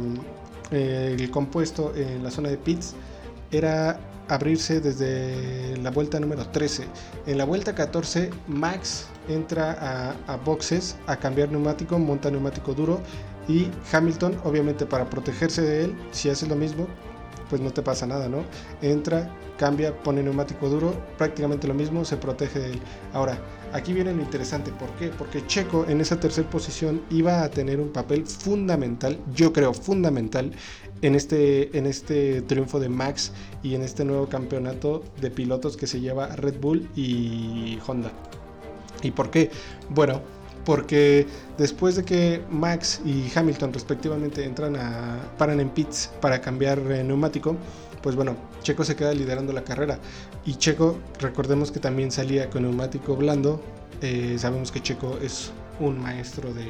eh, 0.72 1.16
el 1.18 1.30
compuesto 1.30 1.92
en 1.94 2.24
la 2.24 2.32
zona 2.32 2.48
de 2.48 2.56
pits 2.56 2.94
era 3.52 4.09
abrirse 4.30 4.80
desde 4.80 5.76
la 5.78 5.90
vuelta 5.90 6.18
número 6.20 6.46
13. 6.46 6.84
En 7.26 7.36
la 7.36 7.44
vuelta 7.44 7.74
14, 7.74 8.30
Max 8.46 9.06
entra 9.28 10.14
a, 10.26 10.36
boxes 10.36 10.96
a 11.06 11.16
cambiar 11.16 11.50
neumático, 11.50 11.98
monta 11.98 12.30
neumático 12.30 12.72
duro 12.74 13.00
y 13.48 13.68
Hamilton, 13.92 14.40
obviamente 14.44 14.86
para 14.86 15.10
protegerse 15.10 15.62
de 15.62 15.84
él, 15.84 15.96
si 16.12 16.30
hace 16.30 16.46
lo 16.46 16.56
mismo, 16.56 16.86
pues 17.48 17.60
no 17.60 17.72
te 17.72 17.82
pasa 17.82 18.06
nada, 18.06 18.28
¿no? 18.28 18.44
Entra, 18.80 19.28
cambia, 19.60 19.94
pone 19.94 20.22
neumático 20.22 20.70
duro, 20.70 20.94
prácticamente 21.18 21.68
lo 21.68 21.74
mismo, 21.74 22.02
se 22.06 22.16
protege 22.16 22.58
de 22.58 22.70
él. 22.70 22.80
Ahora, 23.12 23.38
aquí 23.74 23.92
viene 23.92 24.14
lo 24.14 24.22
interesante, 24.22 24.70
¿por 24.72 24.88
qué? 24.92 25.08
Porque 25.08 25.46
Checo 25.46 25.84
en 25.86 26.00
esa 26.00 26.18
tercera 26.18 26.48
posición 26.48 27.02
iba 27.10 27.42
a 27.42 27.50
tener 27.50 27.78
un 27.78 27.90
papel 27.90 28.24
fundamental, 28.26 29.18
yo 29.34 29.52
creo 29.52 29.74
fundamental, 29.74 30.52
en 31.02 31.14
este, 31.14 31.76
en 31.76 31.84
este 31.84 32.40
triunfo 32.40 32.80
de 32.80 32.88
Max 32.88 33.32
y 33.62 33.74
en 33.74 33.82
este 33.82 34.02
nuevo 34.06 34.28
campeonato 34.28 35.04
de 35.20 35.30
pilotos 35.30 35.76
que 35.76 35.86
se 35.86 36.00
lleva 36.00 36.34
Red 36.36 36.58
Bull 36.58 36.88
y 36.96 37.78
Honda. 37.86 38.10
¿Y 39.02 39.10
por 39.10 39.30
qué? 39.30 39.50
Bueno, 39.90 40.22
porque 40.64 41.26
después 41.58 41.96
de 41.96 42.04
que 42.04 42.42
Max 42.50 43.00
y 43.04 43.30
Hamilton 43.34 43.72
respectivamente 43.72 44.44
entran 44.44 44.76
a 44.76 45.18
paran 45.38 45.60
en 45.60 45.70
pits 45.70 46.10
para 46.20 46.40
cambiar 46.40 46.78
eh, 46.90 47.02
neumático, 47.04 47.56
pues 48.02 48.16
bueno, 48.16 48.36
Checo 48.62 48.84
se 48.84 48.96
queda 48.96 49.12
liderando 49.12 49.52
la 49.52 49.64
carrera. 49.64 49.98
Y 50.44 50.54
Checo, 50.54 50.98
recordemos 51.18 51.70
que 51.70 51.80
también 51.80 52.10
salía 52.10 52.48
con 52.50 52.62
neumático 52.62 53.16
blando, 53.16 53.60
eh, 54.00 54.36
sabemos 54.38 54.72
que 54.72 54.80
Checo 54.80 55.18
es 55.22 55.52
un 55.80 55.98
maestro 55.98 56.52
de 56.52 56.66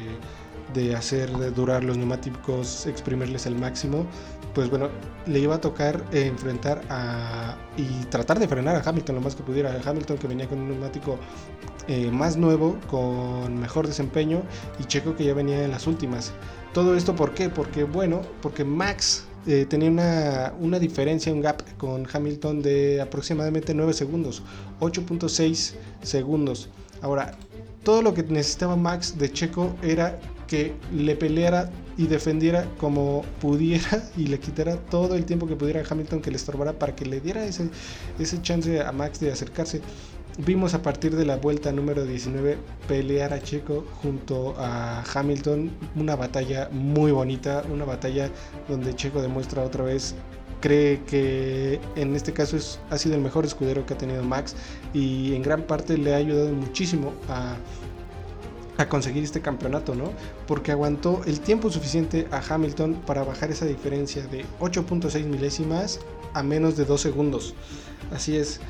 de 0.74 0.94
hacer 0.94 1.30
durar 1.54 1.84
los 1.84 1.96
neumáticos, 1.96 2.86
exprimirles 2.86 3.46
al 3.46 3.56
máximo, 3.56 4.06
pues 4.54 4.68
bueno, 4.68 4.88
le 5.26 5.38
iba 5.38 5.54
a 5.54 5.60
tocar 5.60 6.04
enfrentar 6.12 6.82
a 6.88 7.56
y 7.76 8.04
tratar 8.06 8.38
de 8.38 8.48
frenar 8.48 8.76
a 8.76 8.88
Hamilton 8.88 9.16
lo 9.16 9.20
más 9.20 9.34
que 9.34 9.42
pudiera. 9.42 9.80
Hamilton 9.84 10.18
que 10.18 10.26
venía 10.26 10.48
con 10.48 10.58
un 10.58 10.68
neumático 10.68 11.18
eh, 11.88 12.10
más 12.10 12.36
nuevo, 12.36 12.78
con 12.88 13.58
mejor 13.58 13.86
desempeño 13.86 14.42
y 14.78 14.84
Checo 14.84 15.16
que 15.16 15.24
ya 15.24 15.34
venía 15.34 15.64
en 15.64 15.70
las 15.70 15.86
últimas. 15.86 16.32
Todo 16.72 16.96
esto 16.96 17.14
¿por 17.14 17.32
qué? 17.32 17.48
Porque 17.48 17.84
bueno, 17.84 18.22
porque 18.42 18.64
Max 18.64 19.24
eh, 19.46 19.66
tenía 19.68 19.90
una, 19.90 20.52
una, 20.60 20.78
diferencia, 20.78 21.32
un 21.32 21.40
gap 21.40 21.62
con 21.78 22.06
Hamilton 22.12 22.62
de 22.62 23.00
aproximadamente 23.00 23.74
9 23.74 23.92
segundos, 23.92 24.42
8.6 24.80 25.74
segundos. 26.02 26.68
Ahora, 27.00 27.32
todo 27.82 28.02
lo 28.02 28.12
que 28.12 28.22
necesitaba 28.24 28.76
Max 28.76 29.16
de 29.18 29.32
Checo 29.32 29.74
era 29.82 30.20
que 30.50 30.74
le 30.92 31.14
peleara 31.14 31.70
y 31.96 32.08
defendiera 32.08 32.66
como 32.78 33.22
pudiera 33.40 34.02
y 34.16 34.26
le 34.26 34.40
quitara 34.40 34.76
todo 34.76 35.14
el 35.14 35.24
tiempo 35.24 35.46
que 35.46 35.54
pudiera 35.54 35.80
a 35.80 35.84
Hamilton 35.88 36.20
que 36.20 36.32
le 36.32 36.36
estorbara 36.36 36.72
para 36.72 36.96
que 36.96 37.06
le 37.06 37.20
diera 37.20 37.44
ese, 37.44 37.70
ese 38.18 38.42
chance 38.42 38.80
a 38.80 38.90
Max 38.90 39.20
de 39.20 39.30
acercarse. 39.30 39.80
Vimos 40.38 40.74
a 40.74 40.82
partir 40.82 41.14
de 41.14 41.24
la 41.24 41.36
vuelta 41.36 41.70
número 41.70 42.04
19 42.04 42.58
pelear 42.88 43.32
a 43.32 43.40
Checo 43.40 43.86
junto 44.02 44.56
a 44.58 45.04
Hamilton, 45.14 45.70
una 45.94 46.16
batalla 46.16 46.68
muy 46.72 47.12
bonita, 47.12 47.62
una 47.70 47.84
batalla 47.84 48.28
donde 48.68 48.94
Checo 48.96 49.22
demuestra 49.22 49.62
otra 49.62 49.84
vez 49.84 50.16
cree 50.60 51.00
que 51.04 51.80
en 51.96 52.14
este 52.14 52.32
caso 52.32 52.56
es, 52.56 52.78
ha 52.90 52.98
sido 52.98 53.14
el 53.14 53.22
mejor 53.22 53.44
escudero 53.44 53.86
que 53.86 53.94
ha 53.94 53.98
tenido 53.98 54.22
Max 54.22 54.54
y 54.92 55.34
en 55.34 55.42
gran 55.42 55.62
parte 55.62 55.96
le 55.96 56.14
ha 56.14 56.18
ayudado 56.18 56.52
muchísimo 56.52 57.12
a, 57.28 57.56
a 58.80 58.88
conseguir 58.88 59.22
este 59.22 59.40
campeonato, 59.40 59.94
¿no? 59.94 60.12
Porque 60.46 60.72
aguantó 60.72 61.22
el 61.26 61.40
tiempo 61.40 61.70
suficiente 61.70 62.26
a 62.30 62.40
Hamilton 62.40 63.02
para 63.06 63.22
bajar 63.22 63.50
esa 63.50 63.66
diferencia 63.66 64.26
de 64.26 64.44
8.6 64.60 65.24
milésimas 65.24 66.00
a 66.34 66.42
menos 66.42 66.76
de 66.76 66.84
2 66.84 67.00
segundos. 67.00 67.54
Así 68.12 68.36
es, 68.36 68.60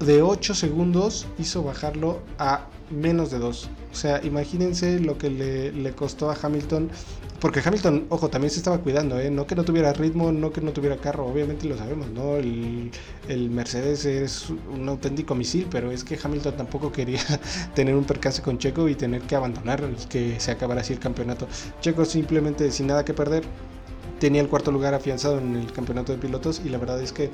de 0.00 0.22
8 0.22 0.54
segundos 0.54 1.26
hizo 1.38 1.62
bajarlo 1.62 2.20
a 2.38 2.66
menos 2.90 3.30
de 3.30 3.38
2. 3.38 3.70
O 3.92 3.94
sea, 3.94 4.20
imagínense 4.24 5.00
lo 5.00 5.18
que 5.18 5.30
le, 5.30 5.72
le 5.72 5.92
costó 5.92 6.30
a 6.30 6.36
Hamilton 6.40 6.90
porque 7.42 7.58
Hamilton, 7.58 8.06
ojo, 8.08 8.28
también 8.28 8.52
se 8.52 8.58
estaba 8.58 8.78
cuidando, 8.78 9.18
¿eh? 9.18 9.28
No 9.28 9.48
que 9.48 9.56
no 9.56 9.64
tuviera 9.64 9.92
ritmo, 9.92 10.30
no 10.30 10.52
que 10.52 10.60
no 10.60 10.72
tuviera 10.72 10.96
carro, 10.98 11.26
obviamente 11.26 11.66
lo 11.66 11.76
sabemos, 11.76 12.08
¿no? 12.10 12.36
El, 12.36 13.50
Mercedes 13.50 14.04
es 14.04 14.48
un 14.72 14.88
auténtico 14.88 15.34
misil, 15.34 15.66
pero 15.68 15.90
es 15.90 16.04
que 16.04 16.16
Hamilton 16.22 16.56
tampoco 16.56 16.92
quería 16.92 17.18
tener 17.74 17.96
un 17.96 18.04
percance 18.04 18.42
con 18.42 18.58
Checo 18.58 18.88
y 18.88 18.94
tener 18.94 19.22
que 19.22 19.34
abandonar 19.34 19.82
y 19.82 20.06
que 20.06 20.38
se 20.38 20.52
acabara 20.52 20.82
así 20.82 20.92
el 20.92 21.00
campeonato. 21.00 21.48
Checo 21.80 22.04
simplemente 22.04 22.70
sin 22.70 22.86
nada 22.86 23.04
que 23.04 23.12
perder 23.12 23.42
tenía 24.20 24.40
el 24.40 24.48
cuarto 24.48 24.70
lugar 24.70 24.94
afianzado 24.94 25.40
en 25.40 25.56
el 25.56 25.72
campeonato 25.72 26.12
de 26.12 26.18
pilotos 26.18 26.62
y 26.64 26.68
la 26.68 26.78
verdad 26.78 27.02
es 27.02 27.12
que 27.12 27.32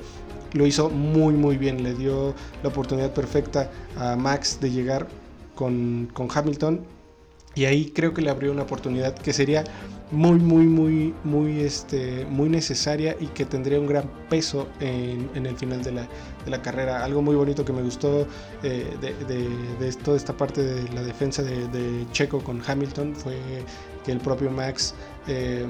lo 0.53 0.65
hizo 0.65 0.89
muy 0.89 1.35
muy 1.35 1.57
bien, 1.57 1.83
le 1.83 1.93
dio 1.93 2.33
la 2.63 2.69
oportunidad 2.69 3.13
perfecta 3.13 3.69
a 3.95 4.15
Max 4.15 4.57
de 4.59 4.71
llegar 4.71 5.07
con, 5.53 6.09
con 6.13 6.29
Hamilton 6.33 6.83
y 7.55 7.65
ahí 7.65 7.91
creo 7.91 8.13
que 8.13 8.21
le 8.21 8.29
abrió 8.29 8.51
una 8.51 8.63
oportunidad 8.63 9.15
que 9.15 9.33
sería 9.33 9.63
muy, 10.11 10.39
muy, 10.39 10.65
muy, 10.65 11.13
muy, 11.23 11.61
este, 11.61 12.25
muy 12.25 12.49
necesaria 12.49 13.15
y 13.19 13.27
que 13.27 13.45
tendría 13.45 13.79
un 13.79 13.87
gran 13.87 14.09
peso 14.29 14.67
en, 14.79 15.45
el 15.45 15.55
final 15.55 15.83
de 15.83 15.91
la, 15.91 16.61
carrera. 16.61 17.03
Algo 17.03 17.21
muy 17.21 17.35
bonito 17.35 17.63
que 17.63 17.73
me 17.73 17.83
gustó 17.83 18.27
eh, 18.63 18.97
de, 19.01 19.93
toda 20.03 20.17
esta 20.17 20.33
parte 20.33 20.63
de 20.63 20.91
la 20.93 21.03
defensa 21.03 21.43
de, 21.43 22.05
Checo 22.11 22.43
con 22.43 22.61
Hamilton 22.65 23.15
fue 23.15 23.37
que 24.03 24.11
el 24.11 24.19
propio 24.19 24.49
Max 24.49 24.95
eh, 25.27 25.65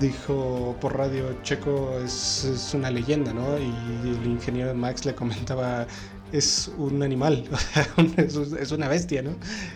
dijo 0.00 0.76
por 0.80 0.96
radio 0.96 1.36
Checo 1.42 1.98
es, 2.04 2.44
es, 2.44 2.74
una 2.74 2.90
leyenda, 2.90 3.32
¿no? 3.32 3.58
Y 3.58 4.08
el 4.08 4.26
ingeniero 4.26 4.74
Max 4.74 5.04
le 5.04 5.14
comentaba 5.14 5.86
es 6.36 6.70
un 6.78 7.02
animal, 7.02 7.44
es 8.16 8.72
una 8.72 8.88
bestia, 8.88 9.22
¿no? 9.22 9.30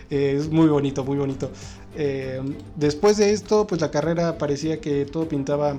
Eh, 0.09 0.35
es 0.37 0.49
muy 0.49 0.67
bonito, 0.67 1.03
muy 1.03 1.17
bonito. 1.17 1.51
Eh, 1.95 2.41
después 2.75 3.17
de 3.17 3.31
esto, 3.31 3.67
pues 3.67 3.81
la 3.81 3.91
carrera 3.91 4.37
parecía 4.37 4.79
que 4.79 5.05
todo 5.05 5.27
pintaba 5.27 5.75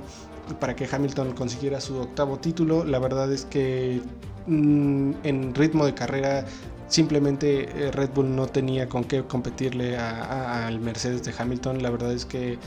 para 0.60 0.74
que 0.76 0.88
Hamilton 0.90 1.32
consiguiera 1.32 1.80
su 1.80 1.96
octavo 1.98 2.38
título. 2.38 2.84
La 2.84 2.98
verdad 2.98 3.32
es 3.32 3.44
que 3.44 4.00
mm, 4.46 5.12
en 5.22 5.54
ritmo 5.54 5.86
de 5.86 5.94
carrera 5.94 6.44
simplemente 6.88 7.68
eh, 7.86 7.90
Red 7.90 8.10
Bull 8.14 8.34
no 8.36 8.46
tenía 8.46 8.88
con 8.88 9.04
qué 9.04 9.22
competirle 9.22 9.96
al 9.96 10.80
Mercedes 10.80 11.22
de 11.24 11.32
Hamilton. 11.36 11.82
La 11.82 11.90
verdad 11.90 12.12
es 12.12 12.26
que 12.26 12.58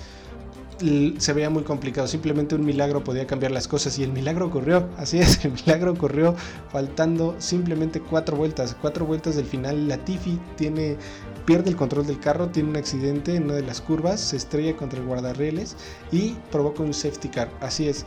se 1.17 1.34
veía 1.34 1.50
muy 1.50 1.63
complicado. 1.63 2.08
Simplemente 2.08 2.55
un 2.55 2.65
milagro 2.65 3.03
podía 3.03 3.25
cambiar 3.27 3.51
las 3.51 3.67
cosas 3.67 3.98
y 4.00 4.03
el 4.03 4.12
milagro 4.12 4.48
ocurrió. 4.48 4.89
Así 4.98 5.20
es, 5.20 5.44
el 5.46 5.51
milagro 5.51 5.91
ocurrió 5.91 6.36
faltando 6.72 7.36
simplemente 7.39 8.00
cuatro 8.00 8.38
vueltas. 8.38 8.75
Cuatro 8.79 9.05
vueltas 9.05 9.36
del 9.36 9.46
final. 9.46 9.88
Latifi 9.88 10.39
tiene 10.58 10.98
pierde 11.46 11.70
el 11.70 11.75
control 11.75 12.08
del 12.08 12.20
carro, 12.20 12.50
tiene 12.50 12.70
un 12.70 12.77
accidente 12.77 13.36
en 13.36 13.44
una 13.44 13.53
de 13.53 13.62
las 13.62 13.79
curvas, 13.79 14.20
se 14.20 14.36
estrella 14.36 14.75
contra 14.75 15.00
el 15.00 15.05
guardarrieles 15.05 15.77
y 16.12 16.36
provoca 16.51 16.84
un 16.84 16.94
safety 16.94 17.29
car. 17.29 17.51
Así 17.62 17.88
es. 17.88 18.05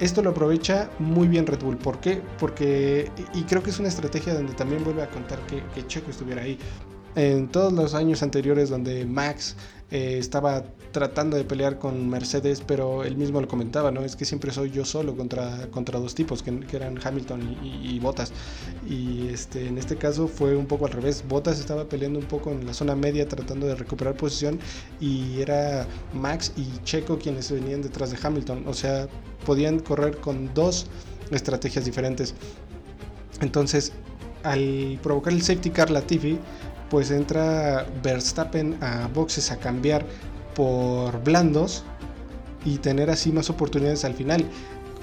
Esto 0.00 0.22
lo 0.22 0.30
aprovecha 0.30 0.90
muy 0.98 1.28
bien 1.28 1.46
Red 1.46 1.60
Bull. 1.60 1.76
¿Por 1.76 2.00
qué? 2.00 2.22
Porque, 2.38 3.10
y 3.34 3.42
creo 3.42 3.62
que 3.62 3.70
es 3.70 3.78
una 3.78 3.88
estrategia 3.88 4.34
donde 4.34 4.54
también 4.54 4.82
vuelve 4.82 5.02
a 5.02 5.10
contar 5.10 5.38
que, 5.46 5.62
que 5.74 5.86
Checo 5.86 6.10
estuviera 6.10 6.42
ahí. 6.42 6.58
En 7.16 7.48
todos 7.48 7.72
los 7.72 7.94
años 7.94 8.22
anteriores 8.22 8.70
donde 8.70 9.04
Max 9.04 9.56
eh, 9.90 10.16
estaba 10.18 10.64
tratando 10.92 11.36
de 11.36 11.44
pelear 11.44 11.78
con 11.78 12.08
Mercedes, 12.08 12.62
pero 12.66 13.04
él 13.04 13.16
mismo 13.16 13.40
lo 13.40 13.48
comentaba, 13.48 13.90
¿no? 13.90 14.02
Es 14.02 14.16
que 14.16 14.24
siempre 14.24 14.50
soy 14.52 14.70
yo 14.70 14.84
solo 14.84 15.16
contra, 15.16 15.68
contra 15.70 15.98
dos 15.98 16.14
tipos, 16.14 16.42
que, 16.42 16.64
eran 16.72 16.98
Hamilton 17.02 17.58
y, 17.62 17.98
Bottas. 18.00 18.32
Y 18.88 19.28
este, 19.28 19.66
en 19.66 19.78
este 19.78 19.96
caso 19.96 20.28
fue 20.28 20.56
un 20.56 20.66
poco 20.66 20.86
al 20.86 20.92
revés. 20.92 21.24
Bottas 21.28 21.60
estaba 21.60 21.88
peleando 21.88 22.18
un 22.18 22.26
poco 22.26 22.50
en 22.50 22.66
la 22.66 22.74
zona 22.74 22.96
media, 22.96 23.28
tratando 23.28 23.66
de 23.66 23.74
recuperar 23.74 24.16
posición, 24.16 24.58
y 25.00 25.40
era 25.40 25.86
Max 26.12 26.52
y 26.56 26.66
Checo 26.84 27.18
quienes 27.18 27.50
venían 27.50 27.82
detrás 27.82 28.10
de 28.10 28.18
Hamilton. 28.22 28.64
O 28.66 28.74
sea, 28.74 29.08
podían 29.46 29.78
correr 29.80 30.18
con 30.18 30.52
dos 30.54 30.86
estrategias 31.30 31.84
diferentes. 31.84 32.34
Entonces, 33.40 33.92
al 34.42 34.98
provocar 35.02 35.32
el 35.32 35.42
safety 35.42 35.70
car 35.70 35.90
Latifi, 35.90 36.38
pues 36.90 37.10
entra 37.10 37.86
Verstappen 38.02 38.76
a 38.82 39.08
boxes 39.14 39.50
a 39.52 39.56
cambiar 39.58 40.04
por 40.54 41.22
blandos 41.22 41.84
y 42.64 42.78
tener 42.78 43.10
así 43.10 43.32
más 43.32 43.50
oportunidades 43.50 44.04
al 44.04 44.14
final. 44.14 44.44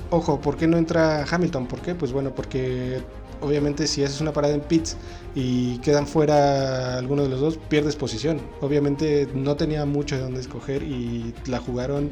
Ojo, 0.10 0.40
¿por 0.40 0.58
qué 0.58 0.68
no 0.68 0.78
entra 0.78 1.26
Hamilton? 1.30 1.68
¿Por 1.68 1.82
qué? 1.82 1.96
Pues 1.96 2.12
bueno, 2.12 2.34
porque 2.34 3.02
obviamente 3.42 3.88
si 3.88 4.04
haces 4.04 4.22
una 4.22 4.34
parada 4.34 4.54
en 4.54 4.62
pits 4.62 4.96
y 5.36 5.78
quedan 5.80 6.08
fuera 6.08 6.98
alguno 6.98 7.24
de 7.24 7.30
los 7.30 7.40
dos, 7.40 7.60
pierdes 7.70 7.96
posición. 7.96 8.40
Obviamente 8.62 9.28
no 9.34 9.56
tenía 9.56 9.86
mucho 9.86 10.16
de 10.16 10.22
dónde 10.22 10.40
escoger 10.40 10.84
y 10.84 11.34
la 11.48 11.60
jugaron 11.60 12.12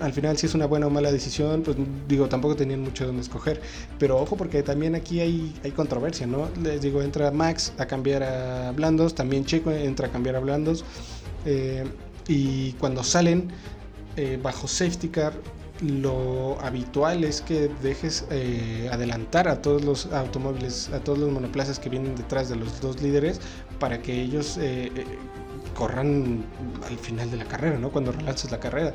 al 0.00 0.12
final 0.12 0.36
si 0.36 0.46
es 0.46 0.54
una 0.54 0.66
buena 0.66 0.86
o 0.86 0.90
mala 0.90 1.12
decisión, 1.12 1.62
pues 1.62 1.76
digo, 2.08 2.28
tampoco 2.28 2.56
tenían 2.56 2.80
mucho 2.80 3.04
de 3.04 3.08
dónde 3.08 3.22
escoger. 3.22 3.60
Pero 3.98 4.18
ojo 4.18 4.36
porque 4.36 4.62
también 4.62 4.94
aquí 4.94 5.20
hay, 5.20 5.54
hay 5.62 5.70
controversia, 5.70 6.26
¿no? 6.26 6.48
Les 6.62 6.82
digo, 6.82 7.02
entra 7.02 7.30
Max 7.30 7.72
a 7.78 7.86
cambiar 7.86 8.22
a 8.22 8.72
Blandos, 8.72 9.14
también 9.14 9.44
Checo 9.44 9.70
entra 9.70 10.08
a 10.08 10.10
cambiar 10.10 10.36
a 10.36 10.40
Blandos. 10.40 10.84
Eh, 11.44 11.84
y 12.28 12.72
cuando 12.74 13.04
salen 13.04 13.48
eh, 14.16 14.38
bajo 14.42 14.66
safety 14.68 15.08
car, 15.08 15.34
lo 15.80 16.58
habitual 16.62 17.24
es 17.24 17.42
que 17.42 17.70
dejes 17.82 18.24
eh, 18.30 18.88
adelantar 18.90 19.46
a 19.48 19.60
todos 19.60 19.84
los 19.84 20.06
automóviles, 20.06 20.88
a 20.88 21.00
todos 21.00 21.18
los 21.18 21.30
monoplazas 21.30 21.78
que 21.78 21.90
vienen 21.90 22.16
detrás 22.16 22.48
de 22.48 22.56
los 22.56 22.80
dos 22.80 23.02
líderes 23.02 23.40
para 23.78 24.00
que 24.00 24.22
ellos 24.22 24.58
corran 25.74 26.46
al 26.88 26.96
final 26.96 27.30
de 27.30 27.36
la 27.36 27.44
carrera, 27.44 27.78
¿no? 27.78 27.90
Cuando 27.90 28.12
relanzas 28.12 28.50
la 28.50 28.58
carrera 28.58 28.94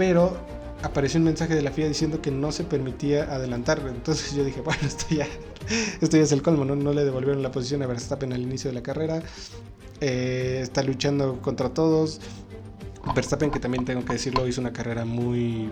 pero 0.00 0.34
apareció 0.82 1.18
un 1.18 1.24
mensaje 1.24 1.54
de 1.54 1.60
la 1.60 1.70
FIA 1.72 1.86
diciendo 1.86 2.22
que 2.22 2.30
no 2.30 2.52
se 2.52 2.64
permitía 2.64 3.24
adelantar. 3.24 3.82
Entonces 3.86 4.32
yo 4.32 4.44
dije, 4.44 4.62
bueno, 4.62 4.80
esto 4.82 5.04
ya, 5.14 5.26
esto 6.00 6.16
ya 6.16 6.22
es 6.22 6.32
el 6.32 6.40
colmo, 6.40 6.64
¿no? 6.64 6.74
No 6.74 6.94
le 6.94 7.04
devolvieron 7.04 7.42
la 7.42 7.52
posición 7.52 7.82
a 7.82 7.86
Verstappen 7.86 8.32
al 8.32 8.40
inicio 8.40 8.70
de 8.70 8.76
la 8.76 8.82
carrera. 8.82 9.22
Eh, 10.00 10.60
está 10.62 10.82
luchando 10.82 11.42
contra 11.42 11.74
todos. 11.74 12.22
Verstappen, 13.04 13.50
que 13.50 13.60
también 13.60 13.84
tengo 13.84 14.04
que 14.04 14.14
decirlo, 14.14 14.46
hizo 14.46 14.60
una 14.60 14.72
carrera 14.72 15.04
muy, 15.04 15.70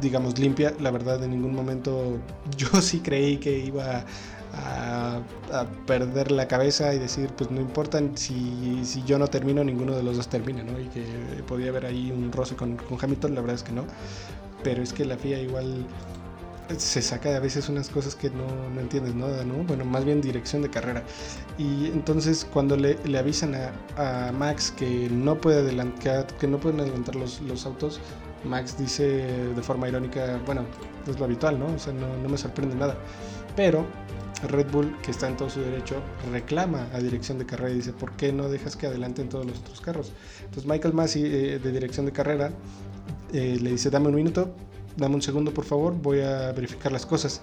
digamos, 0.00 0.38
limpia. 0.38 0.74
La 0.80 0.90
verdad, 0.90 1.22
en 1.22 1.30
ningún 1.30 1.54
momento 1.54 2.18
yo 2.56 2.68
sí 2.80 3.00
creí 3.00 3.38
que 3.38 3.58
iba 3.58 4.04
a, 4.52 5.20
perder 5.86 6.32
la 6.32 6.48
cabeza 6.48 6.94
y 6.94 6.98
decir, 6.98 7.30
pues 7.36 7.50
no 7.50 7.60
importa 7.60 8.00
si, 8.14 8.80
si, 8.84 9.02
yo 9.04 9.18
no 9.18 9.28
termino, 9.28 9.62
ninguno 9.62 9.94
de 9.94 10.02
los 10.02 10.16
dos 10.16 10.28
termina, 10.28 10.62
¿no? 10.62 10.78
Y 10.80 10.86
que 10.86 11.04
podía 11.46 11.68
haber 11.68 11.86
ahí 11.86 12.10
un 12.10 12.32
roce 12.32 12.56
con, 12.56 12.76
con, 12.76 12.98
Hamilton, 13.00 13.34
la 13.34 13.40
verdad 13.40 13.56
es 13.56 13.62
que 13.62 13.72
no. 13.72 13.84
Pero 14.62 14.82
es 14.82 14.92
que 14.92 15.04
la 15.04 15.16
FIA 15.16 15.40
igual 15.40 15.86
se 16.76 17.02
saca 17.02 17.36
a 17.36 17.40
veces 17.40 17.68
unas 17.68 17.88
cosas 17.88 18.14
que 18.14 18.30
no, 18.30 18.46
no 18.74 18.80
entiendes 18.80 19.14
nada, 19.14 19.44
¿no? 19.44 19.54
Bueno, 19.64 19.84
más 19.84 20.04
bien 20.04 20.20
dirección 20.20 20.62
de 20.62 20.70
carrera. 20.70 21.02
Y 21.56 21.86
entonces 21.86 22.46
cuando 22.52 22.76
le, 22.76 22.98
le 23.04 23.18
avisan 23.18 23.54
a, 23.54 24.28
a, 24.28 24.32
Max 24.32 24.72
que 24.76 25.08
no 25.10 25.40
puede 25.40 25.60
adelantar, 25.60 26.26
que 26.38 26.46
no 26.46 26.58
pueden 26.58 26.80
adelantar 26.80 27.16
los, 27.16 27.40
los, 27.42 27.66
autos, 27.66 28.00
Max 28.44 28.76
dice 28.78 29.04
de 29.54 29.62
forma 29.62 29.88
irónica, 29.88 30.40
bueno, 30.46 30.62
es 31.06 31.18
lo 31.18 31.24
habitual, 31.24 31.58
¿no? 31.58 31.66
O 31.66 31.78
sea, 31.78 31.92
no, 31.92 32.16
no 32.16 32.28
me 32.28 32.38
sorprende 32.38 32.76
nada. 32.76 32.96
Pero 33.56 33.86
Red 34.46 34.70
Bull, 34.70 34.96
que 35.02 35.10
está 35.10 35.28
en 35.28 35.36
todo 35.36 35.50
su 35.50 35.60
derecho, 35.60 35.96
reclama 36.30 36.86
a 36.92 36.98
dirección 36.98 37.38
de 37.38 37.46
carrera 37.46 37.70
y 37.70 37.76
dice, 37.76 37.92
¿por 37.92 38.12
qué 38.12 38.32
no 38.32 38.48
dejas 38.48 38.76
que 38.76 38.86
adelanten 38.86 39.28
todos 39.28 39.46
los 39.46 39.58
otros 39.58 39.80
carros? 39.80 40.12
Entonces 40.40 40.66
Michael 40.66 40.94
Massey, 40.94 41.24
eh, 41.24 41.58
de 41.58 41.72
dirección 41.72 42.06
de 42.06 42.12
carrera, 42.12 42.50
eh, 43.32 43.58
le 43.60 43.72
dice, 43.72 43.90
dame 43.90 44.08
un 44.08 44.14
minuto, 44.14 44.54
dame 44.98 45.14
un 45.14 45.22
segundo 45.22 45.54
por 45.54 45.64
favor, 45.64 45.94
voy 45.94 46.20
a 46.20 46.52
verificar 46.52 46.92
las 46.92 47.06
cosas. 47.06 47.40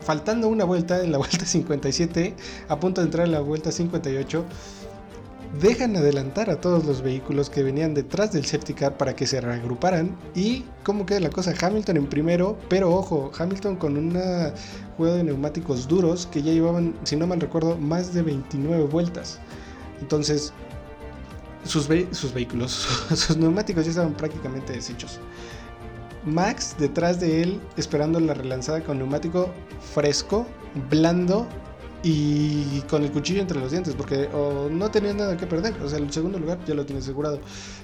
Faltando 0.00 0.48
una 0.48 0.64
vuelta, 0.64 1.04
en 1.04 1.12
la 1.12 1.18
vuelta 1.18 1.44
57, 1.44 2.34
a 2.68 2.80
punto 2.80 3.00
de 3.00 3.06
entrar 3.06 3.26
en 3.26 3.32
la 3.32 3.40
vuelta 3.40 3.70
58, 3.70 4.44
dejan 5.60 5.96
adelantar 5.96 6.48
a 6.48 6.60
todos 6.60 6.84
los 6.84 7.02
vehículos 7.02 7.50
que 7.50 7.62
venían 7.62 7.92
detrás 7.92 8.32
del 8.32 8.46
safety 8.46 8.72
car 8.72 8.96
para 8.96 9.14
que 9.14 9.26
se 9.26 9.40
reagruparan. 9.40 10.16
Y 10.34 10.64
cómo 10.84 11.04
queda 11.04 11.20
la 11.20 11.30
cosa, 11.30 11.54
Hamilton 11.60 11.98
en 11.98 12.06
primero, 12.06 12.56
pero 12.68 12.94
ojo, 12.94 13.30
Hamilton 13.36 13.76
con 13.76 13.96
una 13.96 14.54
juego 14.96 15.16
de 15.16 15.24
neumáticos 15.24 15.86
duros 15.86 16.26
que 16.26 16.42
ya 16.42 16.52
llevaban, 16.52 16.94
si 17.04 17.16
no 17.16 17.26
mal 17.26 17.40
recuerdo, 17.40 17.76
más 17.76 18.14
de 18.14 18.22
29 18.22 18.84
vueltas. 18.84 19.38
Entonces, 20.00 20.52
sus, 21.64 21.88
sus 22.12 22.32
vehículos, 22.32 22.70
sus 23.14 23.36
neumáticos 23.36 23.84
ya 23.84 23.90
estaban 23.90 24.14
prácticamente 24.14 24.72
deshechos. 24.72 25.20
Max 26.24 26.76
detrás 26.78 27.20
de 27.20 27.42
él 27.42 27.60
esperando 27.76 28.20
la 28.20 28.34
relanzada 28.34 28.82
con 28.82 28.98
neumático 28.98 29.50
fresco, 29.94 30.46
blando 30.90 31.46
y 32.02 32.80
con 32.88 33.02
el 33.02 33.12
cuchillo 33.12 33.42
entre 33.42 33.60
los 33.60 33.72
dientes, 33.72 33.94
porque 33.94 34.28
no 34.70 34.90
tenía 34.90 35.12
nada 35.12 35.36
que 35.36 35.46
perder. 35.46 35.74
O 35.82 35.88
sea, 35.88 35.98
el 35.98 36.10
segundo 36.12 36.38
lugar 36.38 36.58
ya 36.66 36.74
lo 36.74 36.86
tienes 36.86 37.04
asegurado. 37.04 37.40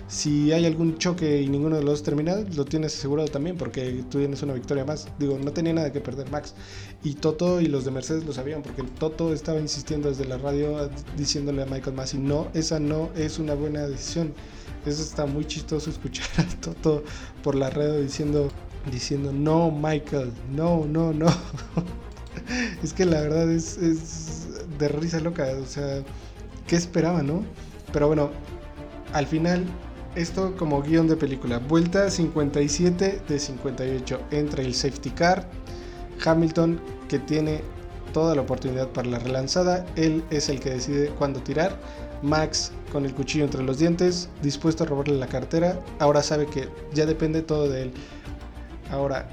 Si 0.08 0.52
hay 0.52 0.64
algún 0.64 0.96
choque 0.96 1.42
y 1.42 1.48
ninguno 1.48 1.76
de 1.76 1.82
los 1.82 2.02
termina, 2.02 2.36
lo 2.54 2.64
tienes 2.64 2.96
asegurado 2.96 3.28
también, 3.28 3.56
porque 3.56 4.04
tú 4.10 4.18
tienes 4.18 4.42
una 4.42 4.54
victoria 4.54 4.84
más. 4.84 5.08
Digo, 5.18 5.38
no 5.42 5.52
tenía 5.52 5.74
nada 5.74 5.92
que 5.92 6.00
perder 6.00 6.30
Max. 6.30 6.54
Y 7.04 7.14
Toto 7.14 7.60
y 7.60 7.66
los 7.66 7.84
de 7.84 7.90
Mercedes 7.90 8.24
lo 8.24 8.32
sabían, 8.32 8.62
porque 8.62 8.82
Toto 8.98 9.32
estaba 9.34 9.58
insistiendo 9.60 10.08
desde 10.08 10.24
la 10.24 10.38
radio 10.38 10.88
diciéndole 11.16 11.62
a 11.62 11.66
Michael 11.66 11.94
Massey, 11.94 12.18
no, 12.20 12.48
esa 12.54 12.80
no 12.80 13.10
es 13.16 13.38
una 13.38 13.54
buena 13.54 13.86
decisión. 13.86 14.32
Eso 14.86 15.02
está 15.02 15.26
muy 15.26 15.44
chistoso 15.44 15.90
escuchar 15.90 16.26
a 16.38 16.60
Toto 16.60 17.04
por 17.42 17.54
la 17.54 17.68
radio 17.68 18.00
diciendo, 18.00 18.48
diciendo, 18.90 19.32
no, 19.32 19.70
Michael, 19.70 20.32
no, 20.54 20.86
no, 20.86 21.12
no. 21.12 21.26
es 22.82 22.92
que 22.92 23.04
la 23.04 23.20
verdad 23.20 23.50
es, 23.50 23.78
de 24.78 24.88
risa 24.88 25.20
loca. 25.20 25.46
O 25.62 25.66
sea, 25.66 26.02
¿qué 26.66 26.76
esperaba, 26.76 27.22
no? 27.22 27.44
Pero 27.92 28.08
bueno, 28.08 28.30
al 29.12 29.26
final, 29.26 29.64
esto 30.14 30.56
como 30.56 30.82
guion 30.82 31.08
de 31.08 31.16
película. 31.16 31.58
Vuelta 31.58 32.10
57 32.10 33.22
de 33.26 33.38
58. 33.38 34.20
Entra 34.30 34.62
el 34.62 34.74
safety 34.74 35.10
car. 35.10 35.48
Hamilton, 36.24 36.80
que 37.08 37.18
tiene 37.18 37.60
toda 38.12 38.34
la 38.34 38.42
oportunidad 38.42 38.88
para 38.88 39.08
la 39.08 39.18
relanzada. 39.18 39.84
Él 39.96 40.24
es 40.30 40.48
el 40.48 40.60
que 40.60 40.70
decide 40.70 41.10
cuándo 41.10 41.40
tirar. 41.40 41.78
Max 42.22 42.72
con 42.90 43.04
el 43.04 43.14
cuchillo 43.14 43.44
entre 43.44 43.62
los 43.62 43.78
dientes, 43.78 44.30
dispuesto 44.42 44.84
a 44.84 44.86
robarle 44.86 45.16
la 45.16 45.26
cartera. 45.26 45.78
Ahora 45.98 46.22
sabe 46.22 46.46
que 46.46 46.68
ya 46.94 47.04
depende 47.04 47.42
todo 47.42 47.68
de 47.68 47.82
él. 47.82 47.92
Ahora 48.90 49.28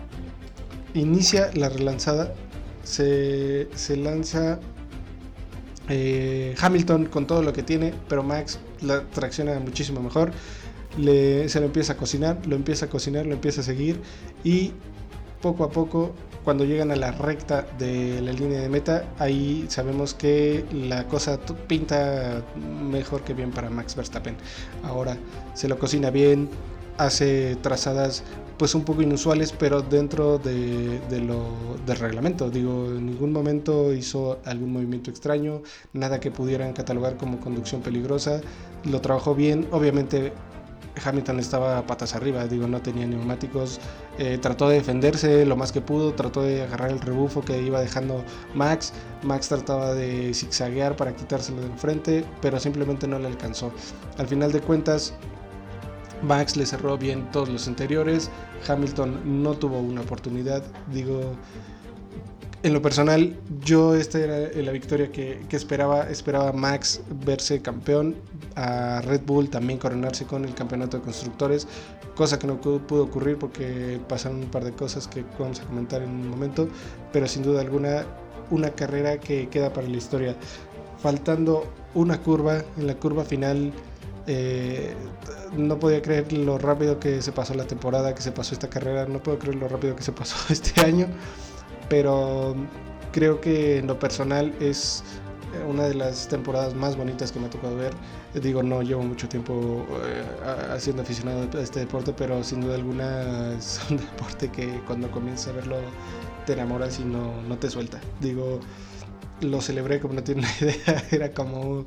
inicia 0.94 1.50
la 1.54 1.70
relanzada 1.70 2.34
se, 2.84 3.68
lanza 3.98 4.60
eh, 5.90 6.56
Hamilton 6.60 7.06
con 7.06 7.28
todo 7.28 7.42
lo 7.42 7.54
que 7.54 7.64
tiene, 7.64 7.94
pero 8.08 8.24
Max 8.24 8.60
la 8.82 9.04
tracciona 9.04 9.60
muchísimo 9.60 10.02
mejor. 10.02 10.32
se 10.96 11.60
lo 11.60 11.66
empieza 11.66 11.94
a 11.94 11.98
cocinar, 11.98 12.46
lo 12.46 12.56
empieza 12.56 12.86
a 12.86 12.90
cocinar, 12.90 13.26
lo 13.26 13.34
empieza 13.34 13.62
a 13.62 13.64
seguir 13.64 14.00
y 14.44 14.74
poco 15.42 15.64
a 15.64 15.72
poco 15.72 16.14
cuando 16.44 16.66
llegan 16.66 16.92
a 16.92 16.96
la 16.96 17.12
recta 17.12 17.66
de 17.80 18.22
la 18.22 18.34
línea 18.34 18.60
de 18.60 18.70
meta, 18.70 19.06
ahí 19.18 19.66
sabemos 19.70 20.14
que 20.14 20.66
la 20.74 21.08
cosa 21.08 21.40
pinta 21.68 22.44
mejor 22.82 23.24
que 23.24 23.34
bien 23.34 23.52
para 23.52 23.70
Max 23.70 23.96
Verstappen. 23.96 24.36
Ahora 24.84 25.18
se 25.54 25.68
lo 25.68 25.80
cocina 25.80 26.10
bien, 26.10 26.50
hace 26.98 27.56
trazadas 27.58 28.24
pues 28.58 28.76
un 28.76 28.84
poco 28.84 29.02
inusuales, 29.02 29.52
pero 29.52 29.82
dentro 29.82 30.38
de, 30.38 31.00
lo 31.26 31.48
del 31.86 31.98
reglamento. 31.98 32.50
Digo, 32.50 32.86
en 32.86 33.08
ningún 33.08 33.34
momento 33.34 33.94
hizo 33.94 34.40
algún 34.46 34.72
movimiento 34.72 35.10
extraño, 35.10 35.62
nada 35.94 36.20
que 36.20 36.32
pudieran 36.32 36.74
catalogar 36.74 37.18
como 37.18 37.40
conducción 37.40 37.82
peligrosa. 37.82 38.42
Lo 38.86 39.02
trabajó 39.02 39.36
bien, 39.36 39.68
obviamente 39.72 40.34
Hamilton 41.04 41.40
estaba 41.40 41.86
patas 41.88 42.16
arriba, 42.16 42.46
digo, 42.48 42.68
no 42.68 42.82
tenía 42.82 43.08
neumáticos, 43.08 43.80
eh, 44.20 44.38
trató 44.40 44.70
de 44.70 44.76
defenderse 44.76 45.46
lo 45.46 45.56
más 45.56 45.72
que 45.72 45.82
pudo, 45.82 46.14
trató 46.14 46.44
de 46.44 46.62
agarrar 46.62 46.92
el 46.92 47.02
rebufo 47.02 47.42
que 47.42 47.60
iba 47.62 47.82
dejando 47.82 48.24
Max, 48.54 48.94
Max 49.24 49.50
trataba 49.50 49.94
de 49.96 50.34
zigzaguear 50.34 50.96
para 50.96 51.16
quitárselo 51.16 51.62
de 51.62 51.68
enfrente, 51.68 52.26
pero 52.42 52.60
simplemente 52.60 53.08
no 53.08 53.18
le 53.18 53.28
alcanzó. 53.28 53.72
Al 54.18 54.28
final 54.28 54.52
de 54.52 54.62
cuentas, 54.62 55.16
Max 56.24 56.56
le 56.56 56.66
cerró 56.66 56.98
bien 56.98 57.30
todos 57.32 57.50
los 57.50 57.68
interiores. 57.68 58.30
Hamilton 58.68 59.44
no 59.44 59.54
tuvo 59.54 59.80
una 59.80 60.02
oportunidad. 60.02 60.64
Digo, 60.92 61.36
en 62.64 62.74
lo 62.74 62.82
personal, 62.82 63.38
yo 63.62 63.94
esta 63.94 64.20
era 64.20 64.50
la 64.62 64.72
victoria 64.72 65.12
que, 65.12 65.46
esperaba. 65.52 66.10
Esperaba 66.10 66.54
Max 66.54 67.02
verse 67.26 67.62
campeón, 67.62 68.16
a 68.56 69.02
Red 69.02 69.24
Bull 69.26 69.50
también 69.50 69.80
coronarse 69.80 70.26
con 70.26 70.46
el 70.46 70.54
campeonato 70.54 70.98
de 70.98 71.04
constructores, 71.04 71.68
cosa 72.16 72.40
que 72.40 72.48
no 72.48 72.62
pudo 72.62 73.04
ocurrir 73.04 73.38
porque 73.38 74.00
pasaron 74.08 74.40
un 74.40 74.50
par 74.50 74.64
de 74.64 74.72
cosas 74.72 75.10
que 75.10 75.26
vamos 75.38 75.60
a 75.60 75.66
comentar 75.66 76.02
en 76.02 76.10
un 76.10 76.30
momento, 76.30 76.70
pero 77.12 77.28
sin 77.28 77.44
duda 77.44 77.60
alguna 77.62 78.06
una 78.50 78.70
carrera 78.70 79.18
que 79.20 79.50
queda 79.50 79.74
para 79.74 79.88
la 79.88 79.98
historia. 79.98 80.36
Faltando 81.00 81.66
una 81.94 82.22
curva, 82.22 82.64
en 82.78 82.88
la 82.88 82.96
curva 82.96 83.26
final 83.26 83.74
eh, 84.28 84.96
no 85.56 85.80
podía 85.80 86.02
creer 86.02 86.32
lo 86.34 86.58
rápido 86.58 87.00
que 87.00 87.22
se 87.22 87.32
pasó 87.32 87.54
la 87.54 87.66
temporada, 87.66 88.16
que 88.16 88.22
se 88.22 88.32
pasó 88.32 88.54
esta 88.54 88.70
carrera, 88.70 89.06
no 89.06 89.22
puedo 89.22 89.40
creer 89.40 89.56
lo 89.56 89.68
rápido 89.68 89.96
que 89.96 90.04
se 90.04 90.12
pasó 90.12 90.36
este 90.54 90.82
año, 90.82 91.08
pero 91.90 92.56
creo 93.12 93.42
que 93.42 93.78
en 93.78 93.88
lo 93.88 94.00
personal 94.00 94.54
es 94.60 95.04
una 95.68 95.84
de 95.84 95.94
las 95.94 96.28
temporadas 96.28 96.74
más 96.74 96.98
bonitas 96.98 97.32
que 97.32 97.40
me 97.40 97.48
ha 97.48 97.50
tocado 97.50 97.76
ver. 97.76 97.94
Digo, 98.34 98.64
no 98.64 98.82
llevo 98.82 99.04
mucho 99.04 99.30
tiempo 99.30 99.86
eh, 100.04 100.80
siendo 100.80 101.04
aficionado 101.04 101.48
a 101.58 101.62
este 101.62 101.82
deporte, 101.82 102.14
pero 102.18 102.44
sin 102.44 102.62
duda 102.62 102.76
alguna 102.76 103.54
es 103.58 103.80
un 103.90 103.98
deporte 103.98 104.50
que 104.50 104.82
cuando 104.88 105.12
comienzas 105.12 105.50
a 105.50 105.52
verlo 105.54 105.78
te 106.46 106.54
enamoras 106.54 107.00
y 107.00 107.06
no, 107.06 107.42
no 107.44 107.58
te 107.58 107.70
suelta. 107.70 108.00
Digo, 108.20 108.60
lo 109.42 109.62
celebré 109.62 110.00
como 110.00 110.14
no 110.14 110.24
tiene 110.24 110.44
idea. 110.62 111.04
Era 111.12 111.32
como 111.32 111.86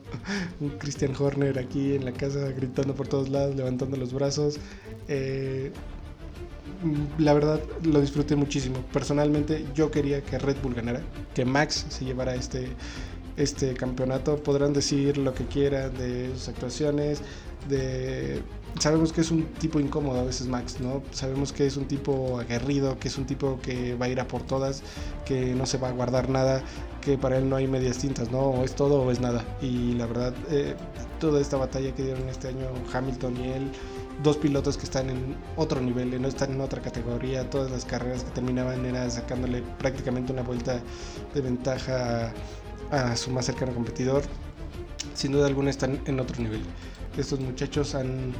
un 0.60 0.68
Christian 0.78 1.12
Horner 1.18 1.58
aquí 1.58 1.94
en 1.94 2.04
la 2.04 2.12
casa 2.12 2.50
gritando 2.50 2.94
por 2.94 3.08
todos 3.08 3.28
lados, 3.28 3.56
levantando 3.56 3.96
los 3.96 4.12
brazos. 4.12 4.58
Eh, 5.08 5.72
la 7.18 7.32
verdad 7.32 7.60
lo 7.82 8.00
disfruté 8.00 8.36
muchísimo. 8.36 8.78
Personalmente 8.92 9.64
yo 9.74 9.90
quería 9.90 10.22
que 10.22 10.38
Red 10.38 10.56
Bull 10.62 10.74
ganara, 10.74 11.00
que 11.34 11.44
Max 11.44 11.86
se 11.88 12.04
llevara 12.04 12.34
este, 12.34 12.68
este 13.36 13.74
campeonato. 13.74 14.36
Podrán 14.36 14.72
decir 14.72 15.16
lo 15.18 15.34
que 15.34 15.44
quieran 15.46 15.96
de 15.96 16.30
sus 16.34 16.48
actuaciones, 16.48 17.22
de 17.68 18.42
sabemos 18.78 19.12
que 19.12 19.20
es 19.20 19.30
un 19.30 19.44
tipo 19.54 19.80
incómodo 19.80 20.20
a 20.20 20.24
veces 20.24 20.46
Max, 20.48 20.80
¿no? 20.80 21.02
Sabemos 21.10 21.52
que 21.52 21.66
es 21.66 21.76
un 21.76 21.86
tipo 21.86 22.38
aguerrido, 22.38 22.98
que 22.98 23.08
es 23.08 23.18
un 23.18 23.26
tipo 23.26 23.58
que 23.62 23.94
va 23.94 24.06
a 24.06 24.08
ir 24.08 24.20
a 24.20 24.28
por 24.28 24.42
todas, 24.42 24.82
que 25.24 25.54
no 25.54 25.66
se 25.66 25.78
va 25.78 25.88
a 25.88 25.92
guardar 25.92 26.28
nada, 26.28 26.62
que 27.00 27.16
para 27.16 27.38
él 27.38 27.48
no 27.48 27.56
hay 27.56 27.66
medias 27.66 27.98
tintas, 27.98 28.30
¿no? 28.30 28.40
O 28.40 28.64
es 28.64 28.74
todo 28.74 29.02
o 29.02 29.10
es 29.10 29.20
nada. 29.20 29.44
Y 29.60 29.94
la 29.94 30.06
verdad, 30.06 30.34
eh, 30.50 30.74
toda 31.20 31.40
esta 31.40 31.56
batalla 31.56 31.94
que 31.94 32.02
dieron 32.02 32.28
este 32.28 32.48
año 32.48 32.68
Hamilton 32.92 33.36
y 33.36 33.48
él, 33.48 33.70
dos 34.22 34.36
pilotos 34.36 34.76
que 34.76 34.84
están 34.84 35.10
en 35.10 35.36
otro 35.56 35.80
nivel, 35.80 36.20
no 36.20 36.28
están 36.28 36.52
en 36.52 36.60
otra 36.60 36.80
categoría, 36.80 37.48
todas 37.48 37.70
las 37.70 37.84
carreras 37.84 38.24
que 38.24 38.30
terminaban 38.30 38.84
era 38.84 39.08
sacándole 39.10 39.62
prácticamente 39.78 40.32
una 40.32 40.42
vuelta 40.42 40.80
de 41.34 41.40
ventaja 41.40 42.32
a 42.90 43.16
su 43.16 43.30
más 43.30 43.46
cercano 43.46 43.74
competidor. 43.74 44.22
Sin 45.14 45.32
duda 45.32 45.46
alguna 45.46 45.70
están 45.70 46.00
en 46.06 46.20
otro 46.20 46.42
nivel 46.42 46.60
estos 47.20 47.40
muchachos 47.40 47.94
han, 47.94 48.32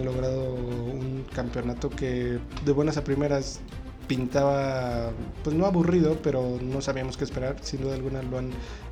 logrado 0.00 0.54
un 0.54 1.24
campeonato 1.32 1.90
que 1.90 2.38
de 2.64 2.72
buenas 2.72 2.96
a 2.96 3.04
primeras 3.04 3.60
pintaba, 4.06 5.12
pues 5.42 5.56
no 5.56 5.66
aburrido, 5.66 6.18
pero 6.22 6.58
no 6.60 6.80
sabíamos 6.80 7.16
qué 7.16 7.24
esperar. 7.24 7.56
Sin 7.62 7.82
duda 7.82 7.94
alguna 7.94 8.22
lo 8.22 8.38
han, 8.38 8.50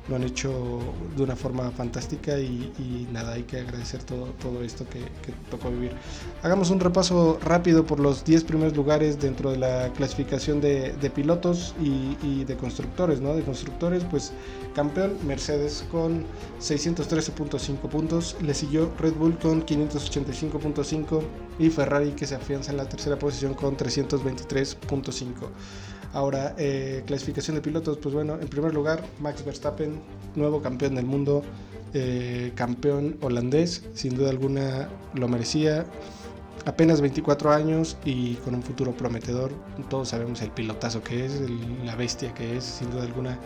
lo 0.09 0.17
han 0.17 0.23
hecho 0.23 0.79
de 1.15 1.23
una 1.23 1.35
forma 1.35 1.71
fantástica 1.71 2.37
y, 2.37 3.07
nada, 3.11 3.33
hay 3.33 3.43
que 3.43 3.59
agradecer 3.59 4.03
todo, 4.03 4.25
todo 4.41 4.63
esto 4.63 4.85
que, 4.89 5.01
tocó 5.49 5.69
vivir. 5.69 5.91
Hagamos 6.41 6.69
un 6.69 6.79
repaso 6.79 7.39
rápido 7.41 7.85
por 7.85 7.99
los 7.99 8.25
10 8.25 8.43
primeros 8.43 8.75
lugares 8.75 9.19
dentro 9.19 9.51
de 9.51 9.57
la 9.57 9.91
clasificación 9.93 10.59
de, 10.59 11.11
pilotos 11.13 11.73
y, 11.81 12.43
de 12.43 12.55
constructores, 12.57 13.21
¿no? 13.21 13.35
De 13.35 13.43
constructores, 13.43 14.03
pues 14.09 14.33
campeón 14.75 15.17
Mercedes 15.25 15.85
con 15.91 16.25
613.5 16.59 17.77
puntos, 17.89 18.35
le 18.41 18.53
siguió 18.53 18.91
Red 18.99 19.13
Bull 19.13 19.37
con 19.37 19.65
585.5 19.65 21.21
y 21.59 21.69
Ferrari 21.69 22.11
que 22.11 22.25
se 22.25 22.35
afianza 22.35 22.71
en 22.71 22.77
la 22.77 22.89
tercera 22.89 23.17
posición 23.17 23.53
con 23.53 23.77
323.5. 23.77 25.33
Ahora, 26.13 26.53
eh, 26.59 27.03
clasificación 27.07 27.55
de 27.55 27.61
pilotos, 27.61 27.97
pues 27.97 28.13
bueno, 28.13 28.37
en 28.39 28.47
primer 28.47 28.71
lugar 28.73 29.03
Max 29.19 29.43
Verstappen, 29.43 29.99
nuevo 30.35 30.61
campeón 30.61 30.93
del 30.93 31.05
mundo, 31.05 31.41
eh, 31.95 32.51
campeón 32.55 33.17
holandés, 33.21 33.83
sin 33.95 34.15
duda 34.15 34.29
alguna 34.29 34.89
lo 35.15 35.27
merecía. 35.27 35.85
Apenas 36.65 37.01
24 37.01 37.51
años 37.51 37.97
y 38.05 38.35
con 38.35 38.53
un 38.53 38.61
futuro 38.61 38.91
prometedor. 38.91 39.51
Todos 39.89 40.09
sabemos 40.09 40.41
el 40.43 40.51
pilotazo 40.51 41.03
que 41.03 41.25
es, 41.25 41.41
la 41.83 41.95
bestia 41.95 42.33
que 42.33 42.57
es, 42.57 42.63
sin 42.63 42.91
duda 42.91 43.03
alguna 43.03 43.39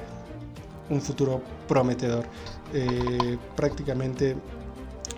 un 0.90 1.02
futuro 1.02 1.42
prometedor. 1.70 2.26
Eh, 2.74 3.38
prácticamente 3.56 4.36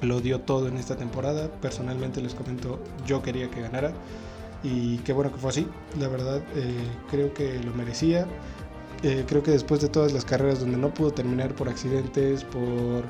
lo 0.02 0.22
dio 0.22 0.42
todo 0.42 0.68
en 0.68 0.78
esta 0.78 0.96
temporada. 0.96 1.50
Personalmente 1.62 2.22
les 2.22 2.36
comento, 2.36 2.80
yo 3.08 3.24
quería 3.24 3.50
que 3.50 3.62
ganara 3.62 3.92
y 4.64 4.98
qué 5.00 5.14
bueno 5.14 5.32
que 5.32 5.38
fue 5.38 5.50
así. 5.50 5.68
La 6.00 6.08
verdad, 6.08 6.42
eh, 6.56 6.76
creo 7.10 7.34
que 7.34 7.60
lo 7.60 7.74
merecía. 7.74 8.28
Eh, 9.04 9.24
creo 9.28 9.42
que 9.42 9.52
después 9.52 9.80
de 9.82 9.88
todas 9.88 10.12
las 10.12 10.26
carreras 10.26 10.60
donde 10.60 10.78
no 10.78 10.94
pudo 10.94 11.12
terminar 11.12 11.56
por 11.56 11.70
accidentes, 11.70 12.44
por 12.44 13.04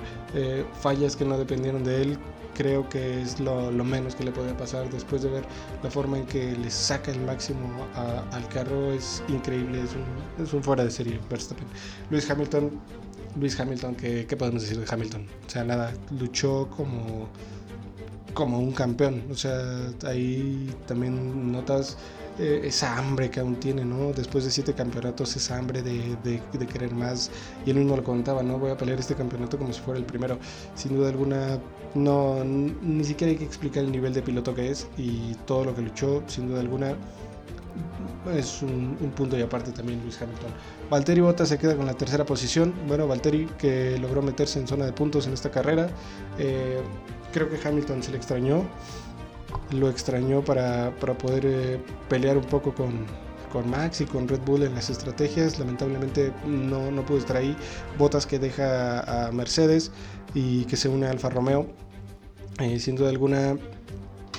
fallas 0.80 1.16
que 1.16 1.26
no 1.26 1.38
dependieron 1.38 1.84
de 1.84 2.04
él, 2.04 2.20
creo 2.60 2.88
que 2.90 3.22
es 3.22 3.40
lo, 3.40 3.72
menos 3.72 4.16
que 4.16 4.26
le 4.26 4.32
podía 4.32 4.56
pasar 4.58 4.90
después 4.92 5.22
de 5.24 5.30
ver 5.30 5.46
la 5.82 5.90
forma 5.90 6.18
en 6.18 6.26
que 6.26 6.52
le 6.58 6.70
saca 6.70 7.10
el 7.10 7.22
máximo 7.22 7.88
al 7.96 8.48
carro 8.50 8.92
es 8.92 9.24
increíble, 9.30 9.82
es 9.82 9.92
un, 9.96 10.44
es 10.44 10.54
un 10.54 10.62
fuera 10.62 10.84
de 10.84 10.92
serie 10.92 11.20
Verstappen. 11.30 11.66
Luis 12.10 12.30
Hamilton 12.30 12.72
Luis 13.40 13.58
Hamilton, 13.60 13.96
¿qué, 13.96 14.36
podemos 14.38 14.64
decir 14.64 14.80
de 14.80 14.86
Hamilton? 14.90 15.26
O 15.48 15.50
sea, 15.50 15.64
nada, 15.64 15.94
luchó 16.20 16.70
como, 16.76 17.30
como 18.34 18.60
un 18.60 18.72
campeón. 18.72 19.24
O 19.32 19.36
sea, 19.36 19.60
ahí 20.06 20.74
también 20.88 21.52
notas 21.52 21.98
eh, 22.40 22.62
esa 22.64 22.98
hambre 22.98 23.30
que 23.30 23.42
aún 23.42 23.58
tiene, 23.58 23.84
¿no? 23.84 24.14
Después 24.14 24.46
de 24.46 24.52
siete 24.52 24.74
campeonatos, 24.74 25.36
esa 25.36 25.58
hambre 25.58 25.82
de, 25.82 26.16
de, 26.24 26.68
querer 26.68 26.94
más. 26.94 27.30
Y 27.66 27.72
él 27.72 27.78
mismo 27.78 27.98
lo 27.98 28.04
contaba, 28.04 28.42
¿no? 28.44 28.58
Voy 28.58 28.72
a 28.72 28.78
pelear 28.78 29.00
este 29.00 29.14
campeonato 29.16 29.58
como 29.58 29.74
si 29.74 29.82
fuera 29.82 30.00
el 30.00 30.06
primero. 30.06 30.40
Sin 30.76 30.96
duda 30.96 31.10
alguna, 31.10 31.60
no, 31.96 32.44
ni 32.46 33.04
siquiera 33.04 33.32
hay 33.32 33.38
que 33.38 33.46
explicar 33.46 33.84
el 33.84 33.92
nivel 33.92 34.14
de 34.14 34.22
piloto 34.22 34.56
que 34.56 34.72
es 34.72 34.88
y 34.98 35.36
todo 35.46 35.66
lo 35.66 35.76
que 35.76 35.82
luchó, 35.82 36.24
sin 36.28 36.48
duda 36.48 36.62
alguna 36.62 36.96
es 38.36 38.62
un, 38.62 38.96
punto 39.16 39.38
y 39.38 39.42
aparte 39.42 39.72
también 39.72 40.02
Luis 40.02 40.22
Hamilton. 40.22 40.52
Valtteri 40.90 41.22
Bottas 41.22 41.50
se 41.50 41.58
queda 41.58 41.76
con 41.76 41.86
la 41.86 41.94
tercera 41.94 42.26
posición. 42.26 42.74
Bueno, 42.88 43.08
Valtteri 43.08 43.48
que 43.58 43.98
logró 44.00 44.22
meterse 44.22 44.60
en 44.60 44.68
zona 44.68 44.86
de 44.86 44.94
puntos 44.94 45.28
en 45.28 45.34
esta 45.34 45.50
carrera. 45.50 45.90
Eh, 46.38 46.80
creo 47.32 47.50
que 47.50 47.60
Hamilton 47.66 48.04
se 48.04 48.12
le 48.12 48.18
extrañó. 48.18 48.64
Lo 49.72 49.90
extrañó 49.90 50.44
para, 50.44 50.92
poder 50.98 51.46
eh, 51.46 51.80
pelear 52.08 52.38
un 52.38 52.46
poco 52.46 52.74
con, 52.74 53.06
con 53.52 53.70
Max 53.70 54.02
y 54.02 54.06
con 54.06 54.28
Red 54.28 54.42
Bull 54.46 54.64
en 54.64 54.76
las 54.76 54.90
estrategias. 54.90 55.58
Lamentablemente 55.60 56.34
no, 56.46 56.92
no 56.92 57.06
pudo 57.06 57.18
estar 57.18 57.38
ahí. 57.38 57.56
Bottas 57.98 58.26
que 58.26 58.40
deja 58.40 59.28
a 59.28 59.32
Mercedes 59.32 59.92
y 60.34 60.66
que 60.66 60.78
se 60.78 60.90
une 60.90 61.08
a 61.08 61.12
Alfa 61.12 61.30
Romeo. 61.30 61.68
Eh, 62.60 62.80
sin 62.80 62.96
duda 62.96 63.10
alguna 63.10 63.56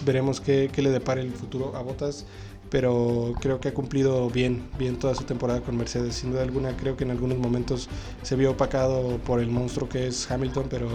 veremos 0.05 0.41
qué, 0.41 0.71
qué 0.73 0.83
le 0.83 0.91
depara 0.91 1.21
el 1.21 1.33
futuro 1.33 1.77
a 1.77 1.83
Bottas 1.83 2.27
pero 2.71 3.35
creo 3.41 3.61
que 3.61 3.69
ha 3.69 3.75
cumplido 3.75 4.31
bien, 4.31 4.63
bien 4.79 4.97
toda 4.97 5.15
su 5.15 5.25
temporada 5.25 5.61
con 5.61 5.77
Mercedes. 5.77 6.15
Sin 6.15 6.31
duda 6.31 6.43
alguna, 6.43 6.77
creo 6.77 6.97
que 6.97 7.05
en 7.05 7.11
algunos 7.11 7.39
momentos 7.39 7.89
se 8.23 8.37
vio 8.37 8.53
opacado 8.53 9.19
por 9.19 9.41
el 9.41 9.49
monstruo 9.49 9.89
que 9.89 10.07
es 10.07 10.31
Hamilton, 10.31 10.67
pero 10.71 10.89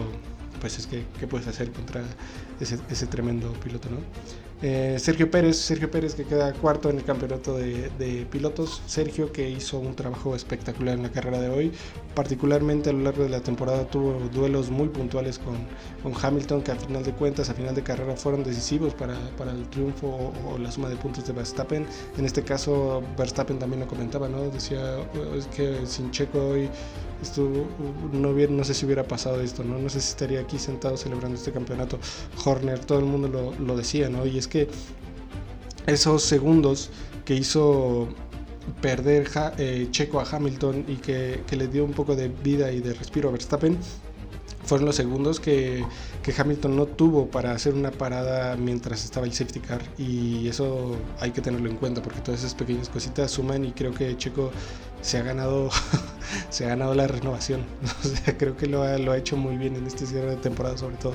pues 0.61 0.79
es 0.79 0.87
que, 0.87 1.05
¿qué 1.19 1.27
puedes 1.27 1.47
hacer 1.47 1.71
contra 1.71 2.03
ese, 2.59 2.79
ese 2.89 3.07
tremendo 3.07 3.51
piloto, 3.53 3.89
¿no? 3.89 3.97
Eh, 4.61 4.95
Sergio 4.99 5.29
Pérez, 5.29 5.57
Sergio 5.57 5.91
Pérez 5.91 6.15
que 6.15 6.23
queda 6.23 6.53
cuarto 6.53 6.89
en 6.89 6.97
el 6.97 7.03
campeonato 7.03 7.57
de, 7.57 8.25
pilotos. 8.31 8.81
Sergio 8.85 9.31
que 9.31 9.49
hizo 9.49 9.79
un 9.79 9.95
trabajo 9.95 10.35
espectacular 10.35 10.95
en 10.95 11.03
la 11.03 11.11
carrera 11.11 11.39
de 11.39 11.49
hoy, 11.49 11.71
particularmente 12.15 12.89
a 12.89 12.93
lo 12.93 12.99
largo 12.99 13.23
de 13.23 13.29
la 13.29 13.41
temporada 13.41 13.85
tuvo 13.85 14.13
duelos 14.33 14.69
muy 14.69 14.87
puntuales 14.87 15.39
con, 15.39 15.55
con 16.01 16.13
Hamilton 16.19 16.61
que 16.61 16.71
a 16.71 16.75
final 16.75 17.03
de 17.03 17.11
cuentas, 17.11 17.49
a 17.49 17.53
final 17.53 17.75
de 17.75 17.83
carrera 17.83 18.15
fueron 18.15 18.43
decisivos 18.43 18.93
para, 18.93 19.15
para 19.37 19.51
el 19.51 19.69
triunfo 19.69 20.31
o, 20.49 20.57
la 20.57 20.71
suma 20.71 20.87
de 20.89 20.95
puntos 20.95 21.27
de 21.27 21.33
Verstappen. 21.33 21.85
En 22.17 22.25
este 22.25 22.43
caso 22.43 23.03
Verstappen 23.17 23.59
también 23.59 23.81
lo 23.81 23.87
comentaba, 23.87 24.29
¿no? 24.29 24.49
Decía 24.49 24.99
es 25.37 25.47
que 25.47 25.85
sin 25.85 26.11
Checo 26.11 26.39
hoy 26.39 26.69
esto, 27.21 27.49
no, 28.13 28.33
no 28.33 28.63
sé 28.63 28.73
si 28.73 28.85
hubiera 28.85 29.03
pasado 29.03 29.41
esto, 29.41 29.63
¿no? 29.63 29.79
No 29.79 29.89
sé 29.89 30.01
si 30.01 30.09
estaría 30.09 30.41
aquí 30.41 30.59
sentado 30.59 30.97
celebrando 30.97 31.37
este 31.37 31.51
campeonato. 31.51 31.97
Horner, 32.43 32.79
todo 32.79 32.99
el 32.99 33.05
mundo 33.05 33.27
lo, 33.27 33.53
lo 33.65 33.75
decía, 33.77 34.09
¿no? 34.09 34.25
Y 34.25 34.37
es 34.37 34.44
que 34.47 34.67
esos 35.87 36.23
segundos 36.23 36.89
que 37.25 37.35
hizo 37.35 38.07
perder 38.81 39.29
eh, 39.57 39.87
Checo 39.91 40.19
a 40.19 40.23
Hamilton 40.29 40.85
y 40.87 40.95
que, 40.95 41.43
que, 41.47 41.55
le 41.55 41.67
dio 41.67 41.85
un 41.85 41.93
poco 41.93 42.15
de 42.15 42.29
vida 42.29 42.71
y 42.71 42.79
de 42.79 42.93
respiro 42.93 43.29
a 43.29 43.31
Verstappen 43.31 43.77
fueron 44.65 44.85
los 44.87 44.95
segundos 44.95 45.39
que, 45.39 45.85
que, 46.23 46.33
Hamilton 46.35 46.75
no 46.75 46.85
tuvo 46.87 47.27
para 47.27 47.51
hacer 47.51 47.73
una 47.73 47.91
parada 47.91 48.55
mientras 48.55 49.03
estaba 49.03 49.25
el 49.25 49.33
safety 49.33 49.59
car. 49.59 49.81
Y 49.97 50.47
eso 50.47 50.97
hay 51.19 51.31
que 51.31 51.41
tenerlo 51.41 51.69
en 51.69 51.77
cuenta 51.77 52.01
porque 52.01 52.19
todas 52.19 52.39
esas 52.41 52.55
pequeñas 52.55 52.89
cositas 52.89 53.31
suman 53.31 53.63
y 53.63 53.71
creo 53.71 53.93
que 53.93 54.17
Checo 54.17 54.51
se 55.01 55.19
ha 55.19 55.23
ganado 55.23 55.69
se 56.49 56.65
ha 56.65 56.69
ganado 56.69 56.95
la 56.95 57.07
renovación. 57.07 57.63
O 58.03 58.07
sea, 58.07 58.37
creo 58.37 58.57
que 58.57 58.67
lo 58.67 58.83
ha, 58.83 58.97
lo 58.97 59.11
ha 59.11 59.17
hecho 59.17 59.37
muy 59.37 59.57
bien 59.57 59.75
en 59.75 59.85
este 59.85 60.05
cierre 60.05 60.31
de 60.31 60.37
temporada 60.37 60.77
sobre 60.77 60.97
todo. 60.97 61.13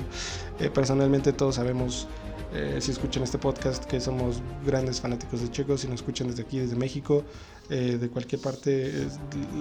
Eh, 0.59 0.69
personalmente 0.69 1.33
todos 1.33 1.55
sabemos 1.55 2.07
eh, 2.53 2.77
si 2.81 2.91
escuchan 2.91 3.23
este 3.23 3.37
podcast, 3.37 3.85
que 3.85 3.99
somos 3.99 4.41
grandes 4.65 4.99
fanáticos 4.99 5.41
de 5.41 5.49
Checo, 5.49 5.77
si 5.77 5.87
nos 5.87 6.01
escuchan 6.01 6.27
desde 6.27 6.43
aquí, 6.43 6.59
desde 6.59 6.75
México, 6.75 7.23
eh, 7.69 7.97
de 7.99 8.09
cualquier 8.09 8.41
parte, 8.41 9.07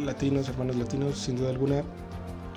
latinos, 0.05 0.49
hermanos 0.49 0.77
latinos, 0.77 1.19
sin 1.19 1.37
duda 1.37 1.51
alguna, 1.51 1.85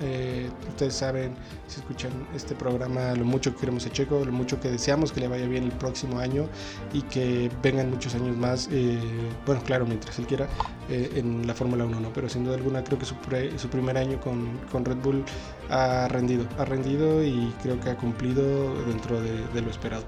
eh, 0.02 0.50
ustedes 0.70 0.96
saben, 0.96 1.36
si 1.68 1.80
escuchan 1.80 2.12
este 2.36 2.56
programa, 2.56 3.14
lo 3.16 3.26
mucho 3.26 3.54
que 3.54 3.60
queremos 3.62 3.86
a 3.86 3.92
Checo, 3.92 4.24
lo 4.26 4.32
mucho 4.32 4.60
que 4.60 4.70
deseamos 4.70 5.12
que 5.12 5.20
le 5.20 5.28
vaya 5.28 5.46
bien 5.48 5.64
el 5.64 5.72
próximo 5.72 6.20
año 6.20 6.48
y 6.94 7.02
que 7.04 7.52
vengan 7.62 7.90
muchos 7.90 8.16
años 8.16 8.36
más, 8.36 8.70
eh, 8.72 9.00
bueno, 9.46 9.62
claro, 9.64 9.86
mientras 9.86 10.18
él 10.20 10.26
quiera, 10.26 10.48
eh, 10.90 11.12
en 11.16 11.46
la 11.46 11.54
Fórmula 11.54 11.86
1, 11.86 12.00
¿no? 12.00 12.12
Pero 12.14 12.28
sin 12.30 12.44
duda 12.44 12.56
alguna 12.56 12.84
creo 12.84 13.00
que 13.00 13.06
su, 13.06 13.16
su 13.58 13.70
primer 13.70 13.98
año 13.98 14.20
con, 14.20 14.58
con, 14.72 14.84
Red 14.84 14.98
Bull 14.98 15.24
ha 15.70 16.08
rendido, 16.08 16.46
ha 16.58 16.66
rendido 16.66 17.24
y 17.24 17.54
creo 17.62 17.80
que 17.80 17.90
ha 17.90 17.96
cumplido 17.96 18.74
dentro 18.86 19.22
de, 19.22 19.46
de 19.54 19.62
lo 19.62 19.70
esperado. 19.70 20.04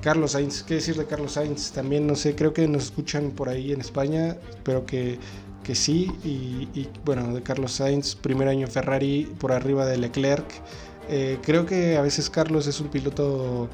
Carlos 0.00 0.32
Sainz, 0.32 0.62
¿qué 0.62 0.74
decir 0.74 0.96
de 0.96 1.06
Carlos 1.06 1.32
Sainz? 1.32 1.72
También 1.72 2.06
no 2.06 2.14
sé, 2.14 2.34
creo 2.34 2.52
que 2.52 2.68
nos 2.68 2.84
escuchan 2.84 3.30
por 3.30 3.48
ahí 3.48 3.72
en 3.72 3.80
España, 3.80 4.36
espero 4.50 4.84
que 4.84 5.18
que 5.64 5.74
sí. 5.74 6.12
Y, 6.24 6.86
bueno, 7.04 7.34
de 7.34 7.42
Carlos 7.42 7.72
Sainz, 7.72 8.14
primer 8.14 8.46
año 8.46 8.68
Ferrari 8.68 9.34
por 9.40 9.50
arriba 9.50 9.84
de 9.86 9.96
Leclerc. 9.96 10.46
Eh, 11.08 11.38
creo 11.42 11.66
que 11.66 11.96
a 11.96 12.02
veces 12.02 12.30
Carlos 12.30 12.68
es 12.68 12.80
un 12.80 12.88
piloto, 12.88 13.68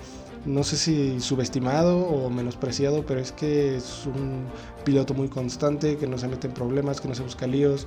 no 0.47 0.65
sé 0.65 0.77
si 0.77 1.21
subestimado 1.21 1.99
o 1.99 2.31
menospreciado, 2.31 3.05
pero 3.05 3.21
es 3.21 3.33
que 3.33 3.77
es 3.77 4.07
un 4.07 4.47
piloto 4.85 5.13
muy 5.13 5.29
constante, 5.29 5.99
que 5.99 6.07
no 6.07 6.17
se 6.17 6.29
mete 6.29 6.47
en 6.47 6.55
problemas, 6.55 7.01
que 7.01 7.09
no 7.09 7.15
se 7.15 7.23
busca 7.23 7.47
líos, 7.47 7.87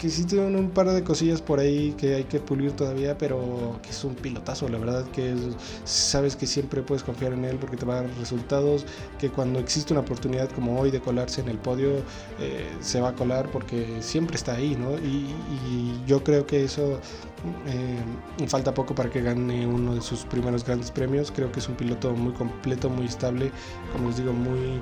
que 0.00 0.08
sí 0.08 0.24
un 0.34 0.70
par 0.70 0.88
de 0.88 1.04
cosillas 1.04 1.42
por 1.42 1.60
ahí 1.60 1.92
que 1.98 2.14
hay 2.14 2.24
que 2.24 2.40
pulir 2.40 2.72
todavía, 2.72 3.18
pero 3.18 3.78
que 3.82 3.90
es 3.90 4.02
un 4.02 4.14
pilotazo, 4.14 4.66
la 4.66 4.78
verdad 4.78 5.04
que 5.10 5.34
sabes 5.84 6.36
que 6.36 6.46
siempre 6.46 6.80
puedes 6.80 7.04
confiar 7.04 7.34
en 7.34 7.44
él 7.44 7.58
porque 7.60 7.76
te 7.76 7.84
va 7.84 7.98
a 7.98 8.02
dar 8.02 8.10
resultados, 8.18 8.86
que 9.18 9.28
cuando 9.28 9.58
existe 9.58 9.92
una 9.92 10.00
oportunidad 10.00 10.48
como 10.52 10.80
hoy 10.80 10.90
de 10.90 11.00
colarse 11.00 11.42
en 11.42 11.50
el 11.50 11.58
podio, 11.58 11.98
eh, 12.40 12.66
se 12.80 13.02
va 13.02 13.10
a 13.10 13.14
colar 13.14 13.50
porque 13.50 13.98
siempre 14.00 14.36
está 14.36 14.54
ahí, 14.54 14.74
¿no? 14.74 14.94
Y, 14.98 15.34
yo 16.06 16.24
creo 16.24 16.46
que 16.46 16.64
eso 16.64 16.98
eh, 17.66 18.46
falta 18.48 18.72
poco 18.72 18.94
para 18.94 19.10
que 19.10 19.20
gane 19.20 19.66
uno 19.66 19.94
de 19.94 20.00
sus 20.00 20.24
primeros 20.24 20.64
grandes 20.64 20.90
premios, 20.90 21.30
creo 21.30 21.52
que 21.52 21.60
es 21.60 21.68
un 21.68 21.74
piloto 21.74 22.12
muy 22.12 22.32
completo, 22.32 22.88
muy 22.88 23.04
estable, 23.04 23.52
como 23.92 24.08
les 24.08 24.16
digo, 24.16 24.32
muy 24.32 24.80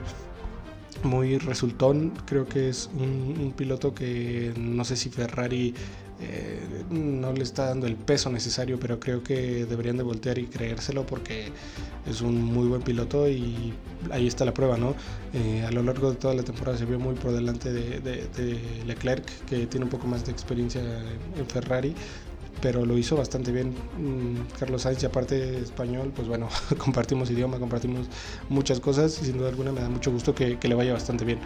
muy 1.02 1.38
resultón. 1.38 2.12
Creo 2.26 2.46
que 2.46 2.68
es 2.68 2.90
un, 2.94 3.52
piloto 3.56 3.94
que 3.94 4.52
no 4.56 4.84
sé 4.84 4.96
si 4.96 5.08
Ferrari 5.10 5.74
eh, 6.20 6.84
no 6.90 7.32
le 7.32 7.42
está 7.42 7.66
dando 7.66 7.86
el 7.86 7.96
peso 7.96 8.30
necesario, 8.30 8.78
pero 8.78 8.98
creo 8.98 9.22
que 9.22 9.66
deberían 9.66 9.96
de 9.96 10.02
voltear 10.02 10.38
y 10.38 10.46
creérselo 10.46 11.06
porque 11.06 11.52
es 12.06 12.20
un 12.20 12.42
muy 12.42 12.68
buen 12.68 12.82
piloto 12.82 13.28
y 13.28 13.72
ahí 14.10 14.26
está 14.26 14.44
la 14.44 14.54
prueba, 14.54 14.76
¿no? 14.76 14.94
Eh, 15.32 15.64
a 15.66 15.70
lo 15.70 15.82
largo 15.82 16.10
de 16.10 16.16
toda 16.16 16.34
la 16.34 16.42
temporada 16.42 16.76
se 16.78 16.84
vio 16.84 16.98
muy 16.98 17.14
por 17.14 17.32
delante 17.32 17.72
de, 17.72 18.60
Leclerc, 18.86 19.24
que 19.46 19.66
tiene 19.66 19.84
un 19.84 19.90
poco 19.90 20.06
más 20.06 20.24
de 20.24 20.32
experiencia 20.32 20.82
en 20.82 21.46
Ferrari, 21.46 21.94
pero 22.60 22.84
lo 22.84 22.96
hizo 22.98 23.16
bastante 23.16 23.52
bien. 23.52 23.70
Mm, 23.98 24.58
Carlos 24.58 24.82
Sainz, 24.82 25.02
y 25.02 25.06
aparte 25.06 25.58
español, 25.58 26.12
pues 26.14 26.28
bueno, 26.28 26.48
compartimos 26.78 27.30
idioma, 27.30 27.58
compartimos 27.58 28.06
muchas 28.48 28.80
cosas 28.80 29.18
y 29.22 29.26
sin 29.26 29.38
duda 29.38 29.48
alguna 29.48 29.72
me 29.72 29.80
da 29.80 29.88
mucho 29.88 30.10
gusto 30.10 30.34
que, 30.34 30.58
le 30.60 30.74
vaya 30.74 30.92
bastante 30.92 31.24
bien. 31.24 31.38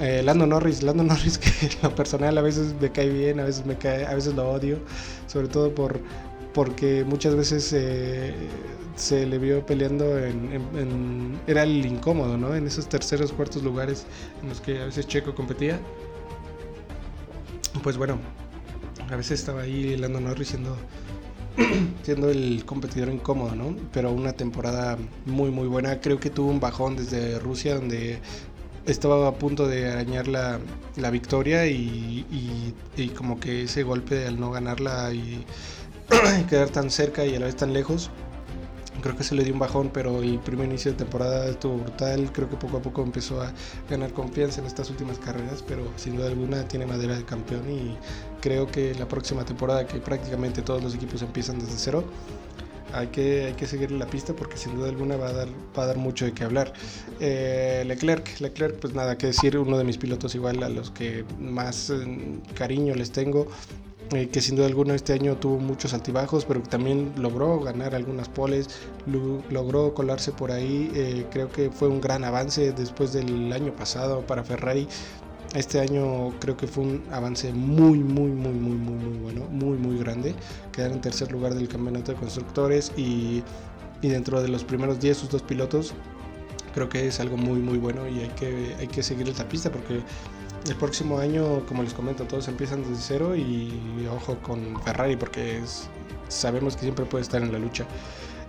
Eh, 0.00 0.22
Lando 0.22 0.46
Norris, 0.46 0.82
Lando 0.82 1.02
Norris 1.04 1.38
que 1.38 1.50
lo 1.82 1.94
personal 1.94 2.36
a 2.38 2.42
veces 2.42 2.74
me 2.80 2.90
cae 2.90 3.08
bien, 3.08 3.40
a 3.40 3.44
veces 3.44 3.66
me 3.66 3.76
cae, 3.76 4.06
a 4.06 4.14
veces 4.14 4.34
lo 4.34 4.50
odio, 4.50 4.78
sobre 5.26 5.48
todo 5.48 5.74
por 5.74 6.00
porque 6.52 7.04
muchas 7.04 7.34
veces 7.34 7.72
eh, 7.72 8.34
se 8.96 9.26
le 9.26 9.38
vio 9.38 9.64
peleando 9.64 10.18
en, 10.18 11.40
era 11.46 11.62
el 11.62 11.84
incómodo, 11.84 12.36
¿no? 12.36 12.54
En 12.54 12.66
esos 12.66 12.88
terceros, 12.88 13.32
cuartos 13.32 13.62
lugares 13.62 14.04
en 14.42 14.50
los 14.50 14.60
que 14.60 14.80
a 14.82 14.84
veces 14.86 15.06
Checo 15.06 15.34
competía. 15.34 15.80
Pues 17.82 17.96
bueno, 17.96 18.18
a 19.12 19.16
veces 19.16 19.40
estaba 19.40 19.62
ahí 19.62 19.96
Lando 19.96 20.20
Norris 20.20 20.48
siendo, 20.48 20.76
siendo 22.02 22.30
el 22.30 22.64
competidor 22.64 23.08
incómodo, 23.10 23.54
¿no? 23.54 23.76
Pero 23.92 24.12
una 24.12 24.32
temporada 24.32 24.98
muy, 25.26 25.50
muy 25.50 25.68
buena. 25.68 26.00
Creo 26.00 26.18
que 26.18 26.30
tuvo 26.30 26.50
un 26.50 26.60
bajón 26.60 26.96
desde 26.96 27.38
Rusia 27.38 27.74
donde 27.74 28.20
estaba 28.86 29.28
a 29.28 29.34
punto 29.34 29.68
de 29.68 29.90
arañar 29.90 30.28
la, 30.28 30.58
la 30.96 31.10
victoria 31.10 31.66
y, 31.66 32.74
y, 32.96 33.08
como 33.10 33.38
que 33.38 33.62
ese 33.62 33.82
golpe 33.82 34.26
al 34.26 34.40
no 34.40 34.50
ganarla 34.50 35.12
y 35.12 35.44
quedar 36.48 36.70
tan 36.70 36.90
cerca 36.90 37.24
y 37.24 37.34
a 37.36 37.40
la 37.40 37.46
vez 37.46 37.56
tan 37.56 37.72
lejos 37.72 38.10
creo 39.02 39.16
que 39.16 39.24
se 39.24 39.34
le 39.34 39.44
dio 39.44 39.52
un 39.52 39.58
bajón, 39.58 39.90
pero 39.92 40.22
el 40.22 40.38
primer 40.38 40.66
inicio 40.66 40.92
de 40.92 40.98
temporada 40.98 41.46
estuvo 41.48 41.76
brutal. 41.78 42.30
Creo 42.32 42.48
que 42.48 42.56
poco 42.56 42.78
a 42.78 42.82
poco 42.82 43.02
empezó 43.02 43.42
a 43.42 43.52
ganar 43.90 44.12
confianza 44.12 44.60
en 44.60 44.66
estas 44.66 44.88
últimas 44.90 45.18
carreras, 45.18 45.62
pero 45.66 45.82
sin 45.96 46.16
duda 46.16 46.28
alguna 46.28 46.66
tiene 46.68 46.86
madera 46.86 47.16
de 47.16 47.24
campeón 47.24 47.70
y 47.70 47.96
creo 48.40 48.66
que 48.66 48.94
la 48.94 49.06
próxima 49.06 49.44
temporada, 49.44 49.86
que 49.86 49.98
prácticamente 49.98 50.62
todos 50.62 50.82
los 50.82 50.94
equipos 50.94 51.22
empiezan 51.22 51.58
desde 51.58 51.74
cero, 51.76 52.04
hay 52.92 53.06
que, 53.08 53.46
hay 53.46 53.54
que 53.54 53.66
seguirle 53.66 53.98
la 53.98 54.06
pista 54.06 54.34
porque 54.34 54.56
sin 54.56 54.74
duda 54.74 54.90
alguna 54.90 55.16
va 55.16 55.28
a 55.28 55.32
dar, 55.32 55.48
va 55.76 55.84
a 55.84 55.86
dar 55.86 55.96
mucho 55.96 56.24
de 56.24 56.32
qué 56.32 56.44
hablar. 56.44 56.72
Eh, 57.20 57.84
Leclerc, 57.86 58.40
Leclerc, 58.40 58.78
pues 58.78 58.94
nada 58.94 59.16
que 59.16 59.28
decir, 59.28 59.58
uno 59.58 59.78
de 59.78 59.84
mis 59.84 59.96
pilotos 59.96 60.34
igual 60.34 60.62
a 60.62 60.68
los 60.68 60.90
que 60.90 61.24
más 61.38 61.90
eh, 61.90 62.40
cariño 62.54 62.94
les 62.94 63.10
tengo. 63.10 63.48
Eh, 64.14 64.28
que 64.28 64.42
sin 64.42 64.56
duda 64.56 64.66
alguna 64.66 64.94
este 64.94 65.14
año 65.14 65.36
tuvo 65.36 65.58
muchos 65.58 65.94
altibajos, 65.94 66.44
pero 66.44 66.60
también 66.62 67.12
logró 67.16 67.60
ganar 67.60 67.94
algunas 67.94 68.28
poles, 68.28 68.68
logró 69.50 69.94
colarse 69.94 70.32
por 70.32 70.52
ahí. 70.52 70.90
Eh, 70.94 71.26
creo 71.30 71.50
que 71.50 71.70
fue 71.70 71.88
un 71.88 72.00
gran 72.00 72.24
avance 72.24 72.72
después 72.72 73.12
del 73.12 73.52
año 73.52 73.74
pasado 73.74 74.20
para 74.26 74.44
Ferrari. 74.44 74.86
Este 75.54 75.80
año 75.80 76.30
creo 76.40 76.56
que 76.56 76.66
fue 76.66 76.84
un 76.84 77.04
avance 77.10 77.52
muy, 77.52 77.98
muy, 77.98 78.30
muy, 78.30 78.52
muy, 78.52 78.74
muy, 78.74 78.96
muy 78.96 79.18
bueno, 79.18 79.46
muy, 79.50 79.76
muy 79.78 79.98
grande. 79.98 80.34
Quedar 80.72 80.92
en 80.92 81.00
tercer 81.00 81.32
lugar 81.32 81.54
del 81.54 81.68
campeonato 81.68 82.12
de 82.12 82.18
constructores 82.18 82.92
y, 82.96 83.42
y 84.02 84.08
dentro 84.08 84.42
de 84.42 84.48
los 84.48 84.64
primeros 84.64 85.00
10 85.00 85.16
sus 85.16 85.30
dos 85.30 85.42
pilotos 85.42 85.94
creo 86.74 86.88
que 86.88 87.06
es 87.06 87.20
algo 87.20 87.36
muy 87.36 87.58
muy 87.60 87.78
bueno 87.78 88.08
y 88.08 88.20
hay 88.20 88.28
que, 88.30 88.74
hay 88.78 88.88
que 88.88 89.02
seguir 89.02 89.28
esa 89.28 89.46
pista 89.46 89.70
porque 89.70 90.00
el 90.68 90.76
próximo 90.76 91.18
año, 91.18 91.64
como 91.66 91.82
les 91.82 91.94
comento, 91.94 92.24
todos 92.24 92.48
empiezan 92.48 92.82
desde 92.82 93.02
cero 93.02 93.36
y 93.36 94.06
ojo 94.10 94.38
con 94.42 94.80
Ferrari 94.82 95.16
porque 95.16 95.60
sabemos 96.28 96.76
que 96.76 96.82
siempre 96.82 97.04
puede 97.04 97.22
estar 97.22 97.42
en 97.42 97.52
la 97.52 97.58
lucha. 97.58 97.86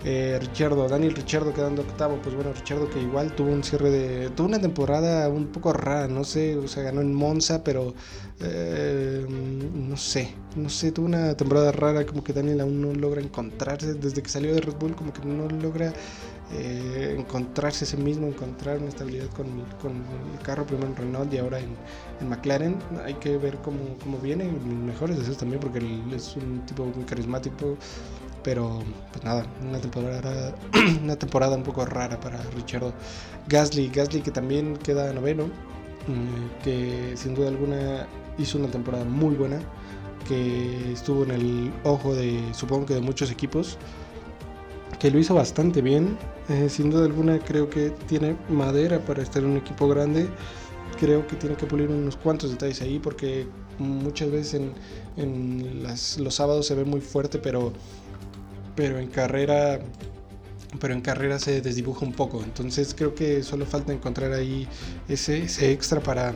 Eh, 0.05 0.37
Richardo, 0.41 0.89
Daniel 0.89 1.15
Richardo 1.15 1.53
quedando 1.53 1.81
octavo, 1.81 2.19
pues 2.21 2.35
bueno, 2.35 2.51
Richardo 2.51 2.89
que 2.89 3.01
igual 3.01 3.33
tuvo 3.35 3.51
un 3.53 3.63
cierre 3.63 3.89
de. 3.89 4.29
tuvo 4.31 4.47
una 4.47 4.59
temporada 4.59 5.29
un 5.29 5.47
poco 5.47 5.71
rara, 5.71 6.09
no 6.09 6.25
sé, 6.25 6.57
o 6.57 6.67
sea, 6.67 6.83
ganó 6.83 6.99
en 6.99 7.13
Monza, 7.13 7.63
pero 7.63 7.93
eh, 8.41 9.25
no 9.29 9.95
sé, 9.95 10.35
no 10.57 10.67
sé, 10.69 10.91
tuvo 10.91 11.05
una 11.05 11.37
temporada 11.37 11.71
rara, 11.71 12.05
como 12.05 12.21
que 12.21 12.33
Daniel 12.33 12.59
aún 12.59 12.81
no 12.81 12.93
logra 12.93 13.21
encontrarse, 13.21 13.93
desde 13.93 14.21
que 14.21 14.29
salió 14.29 14.53
de 14.53 14.59
Red 14.59 14.75
Bull, 14.75 14.93
como 14.93 15.13
que 15.13 15.25
no 15.25 15.47
logra 15.47 15.93
eh, 16.51 17.15
encontrarse 17.17 17.85
a 17.85 17.87
sí 17.87 17.97
mismo, 17.97 18.27
encontrar 18.27 18.77
una 18.77 18.89
estabilidad 18.89 19.27
con, 19.29 19.47
el 19.47 20.39
carro, 20.43 20.65
primero 20.65 20.87
en 20.87 20.95
Renault 20.95 21.33
y 21.33 21.37
ahora 21.37 21.59
en, 21.59 21.75
McLaren. 22.27 22.77
Hay 23.05 23.15
que 23.15 23.37
ver 23.37 23.57
cómo, 23.57 23.79
cómo 24.01 24.17
viene, 24.17 24.45
mejores 24.45 25.17
deseos 25.17 25.37
también, 25.37 25.59
porque 25.59 25.79
él 25.79 26.01
es 26.13 26.35
un 26.35 26.65
tipo 26.65 26.85
muy 26.85 27.05
carismático. 27.05 27.77
Pero, 28.43 28.83
pues 29.11 29.23
nada, 29.23 29.45
una 29.61 29.79
temporada, 29.79 30.53
una 31.03 31.15
temporada 31.15 31.55
un 31.55 31.63
poco 31.63 31.85
rara 31.85 32.19
para 32.19 32.41
Richard 32.55 32.93
Gasly, 33.47 33.89
Gasly 33.89 34.21
que 34.21 34.31
también 34.31 34.75
queda 34.77 35.13
noveno, 35.13 35.45
mm, 35.45 36.61
que 36.63 37.13
sin 37.15 37.35
duda 37.35 37.47
alguna 37.47 38.05
hizo 38.37 38.57
una 38.57 38.67
temporada 38.67 39.05
muy 39.05 39.35
buena, 39.35 39.61
que 40.27 40.91
estuvo 40.91 41.23
en 41.23 41.31
el 41.31 41.73
ojo 41.83 42.15
de, 42.15 42.41
supongo 42.53 42.85
que 42.85 42.95
de 42.95 43.01
muchos 43.01 43.31
equipos 43.31 43.77
que 44.99 45.11
lo 45.11 45.19
hizo 45.19 45.35
bastante 45.35 45.81
bien. 45.81 46.17
Eh, 46.49 46.69
sin 46.69 46.89
duda 46.89 47.05
alguna 47.05 47.39
creo 47.39 47.69
que 47.69 47.91
tiene 48.07 48.35
madera 48.49 48.99
para 48.99 49.21
estar 49.21 49.43
en 49.43 49.51
un 49.51 49.57
equipo 49.57 49.87
grande. 49.87 50.27
Creo 50.99 51.25
que 51.27 51.35
tiene 51.35 51.55
que 51.55 51.65
pulir 51.65 51.89
unos 51.89 52.15
cuantos 52.15 52.51
detalles 52.51 52.81
ahí 52.81 52.99
porque 52.99 53.47
muchas 53.79 54.31
veces 54.31 54.61
en, 55.17 55.83
los 55.83 56.35
sábados 56.35 56.67
se 56.67 56.75
ve 56.75 56.85
muy 56.85 57.01
fuerte, 57.01 57.39
pero, 57.39 57.73
pero 58.75 58.99
en 58.99 59.07
carrera 59.07 59.79
pero 60.79 60.95
en 60.95 61.01
carrera 61.01 61.37
se 61.37 61.61
desdibuja 61.61 62.03
un 62.03 62.13
poco. 62.13 62.41
Entonces 62.43 62.95
creo 62.97 63.13
que 63.13 63.43
solo 63.43 63.65
falta 63.65 63.93
encontrar 63.93 64.33
ahí 64.33 64.67
ese, 65.07 65.43
extra 65.71 66.01
para, 66.01 66.33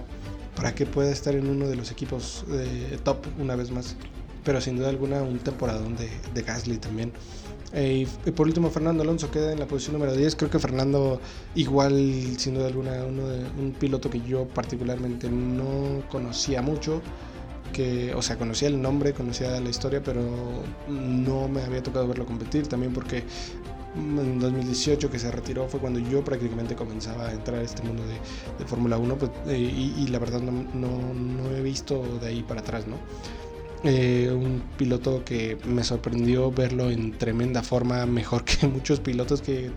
para 0.56 0.76
que 0.76 0.86
pueda 0.86 1.12
estar 1.12 1.34
en 1.34 1.48
uno 1.48 1.68
de 1.68 1.76
los 1.76 1.92
equipos 1.92 2.46
de 2.48 2.98
top 3.04 3.26
una 3.40 3.56
vez 3.56 3.72
más. 3.72 3.96
Pero 4.44 4.62
sin 4.62 4.78
duda 4.78 4.90
alguna 4.90 5.24
un 5.24 5.40
temporadón 5.40 5.96
de 5.98 6.42
Gasly 6.44 6.78
también. 6.78 7.12
Eh, 7.74 8.08
y 8.26 8.32
por 8.32 8.48
último, 8.48 8.70
Fernando 8.70 9.04
Alonso 9.04 9.30
queda 9.30 9.52
en 9.52 9.60
la 9.60 9.68
posición 9.68 9.94
número 9.94 10.16
10. 10.16 10.36
Creo 10.36 10.50
que 10.50 10.60
Fernando, 10.60 11.20
igual, 11.56 12.36
sin 12.38 12.56
duda 12.56 12.68
alguna, 12.68 13.04
uno 13.06 13.28
de, 13.28 13.40
un 13.60 13.74
piloto 13.78 14.10
que 14.10 14.22
yo 14.22 14.46
particularmente 14.48 15.30
no 15.30 16.04
conocía 16.10 16.62
mucho. 16.62 17.02
Que, 17.74 18.14
o 18.16 18.22
sea, 18.22 18.38
conocía 18.38 18.70
el 18.70 18.82
nombre, 18.82 19.14
conocía 19.14 19.60
la 19.60 19.70
historia, 19.70 20.02
pero 20.02 20.22
no 20.88 21.48
me 21.50 21.62
había 21.62 21.84
tocado 21.84 22.08
verlo 22.08 22.26
competir. 22.26 22.68
También 22.68 22.94
porque 22.94 23.24
en 23.96 24.40
2018 24.40 25.10
que 25.10 25.20
se 25.20 25.32
retiró 25.32 25.68
fue 25.68 25.80
cuando 25.80 26.00
yo 26.00 26.24
prácticamente 26.24 26.76
comenzaba 26.76 27.28
a 27.28 27.34
entrar 27.34 27.60
a 27.60 27.64
este 27.64 27.82
mundo 27.84 28.04
de, 28.06 28.66
Fórmula 28.66 28.98
1 28.98 29.16
pues, 29.18 29.32
eh, 29.48 29.58
y, 29.58 30.04
y, 30.04 30.08
la 30.08 30.20
verdad 30.20 30.40
no, 30.40 30.52
no, 30.52 31.14
no 31.14 31.56
he 31.56 31.62
visto 31.62 32.04
de 32.20 32.28
ahí 32.28 32.44
para 32.44 32.62
atrás, 32.62 32.86
¿no? 32.88 32.98
Eh, 33.84 34.32
un 34.34 34.64
piloto 34.76 35.24
que 35.24 35.58
me 35.66 35.84
sorprendió 35.84 36.52
verlo 36.52 36.90
en 36.90 37.16
tremenda 37.16 37.62
forma, 37.62 38.06
mejor 38.08 38.44
que 38.44 38.66
muchos 38.68 39.00
pilotos 39.00 39.42
que 39.42 39.70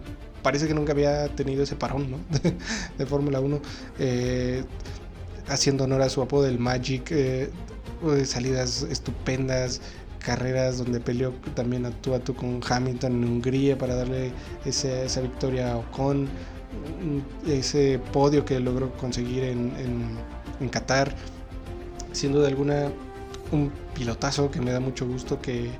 parece 0.42 0.66
que 0.66 0.72
nunca 0.72 0.92
había 0.92 1.28
tenido 1.28 1.62
ese 1.62 1.76
parón 1.76 2.10
¿no? 2.10 2.18
de, 2.98 3.06
Fórmula 3.06 3.40
1. 3.40 3.60
Eh, 3.98 4.64
haciendo 5.48 5.84
honor 5.84 6.02
a 6.02 6.08
su 6.08 6.22
apodo 6.22 6.44
del 6.44 6.58
Magic, 6.58 7.10
eh, 7.10 7.50
salidas 8.24 8.84
estupendas, 8.84 9.82
carreras 10.18 10.78
donde 10.78 11.00
peleó 11.00 11.32
también 11.54 11.84
a 11.84 11.90
tú 11.90 12.34
con 12.34 12.60
Hamilton 12.66 13.12
en 13.12 13.24
Hungría 13.24 13.76
para 13.76 13.96
darle 13.96 14.32
esa 14.64 15.20
victoria 15.20 15.72
a 15.72 15.76
Ocon, 15.76 16.28
ese 17.46 18.00
podio 18.12 18.44
que 18.44 18.60
logró 18.60 18.92
conseguir 18.96 19.44
en, 19.44 19.72
en 20.60 20.68
Qatar, 20.68 21.14
siendo 22.12 22.40
de 22.40 22.48
alguna 22.48 22.90
un 23.52 23.72
pilotazo 23.94 24.50
que 24.50 24.60
me 24.60 24.72
da 24.72 24.80
mucho 24.80 25.06
gusto 25.06 25.40
que, 25.40 25.70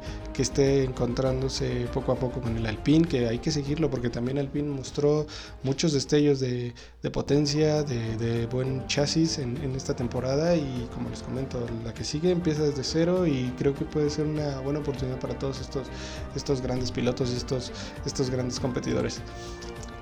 esté 0.41 0.85
encontrándose 0.85 1.87
poco 1.93 2.13
a 2.13 2.15
poco 2.15 2.41
con 2.41 2.57
el 2.57 2.65
Alpine, 2.65 3.07
que 3.07 3.29
hay 3.29 3.41
que 3.41 3.51
seguirlo 3.51 3.91
porque 3.91 4.09
también 4.09 4.39
Alpine 4.39 4.71
mostró 4.71 5.27
muchos 5.63 5.93
destellos 5.93 6.41
de, 6.41 6.73
potencia, 7.13 7.83
de, 7.83 8.47
buen 8.47 8.87
chasis 8.87 9.37
en, 9.37 9.59
esta 9.77 9.95
temporada 9.95 10.57
y 10.57 10.89
como 10.95 11.11
les 11.11 11.23
comento, 11.23 11.67
la 11.85 11.93
que 11.93 12.05
sigue 12.05 12.31
empieza 12.31 12.63
desde 12.63 12.85
cero 12.85 13.27
y 13.27 13.53
creo 13.59 13.75
que 13.75 13.85
puede 13.85 14.09
ser 14.09 14.25
una 14.25 14.61
buena 14.61 14.79
oportunidad 14.79 15.21
para 15.21 15.39
todos 15.39 15.61
estos, 15.61 15.89
estos 16.35 16.63
grandes 16.63 16.91
pilotos 16.91 17.31
y 17.35 17.37
estos, 17.37 17.71
estos 18.07 18.31
grandes 18.31 18.59
competidores. 18.59 19.21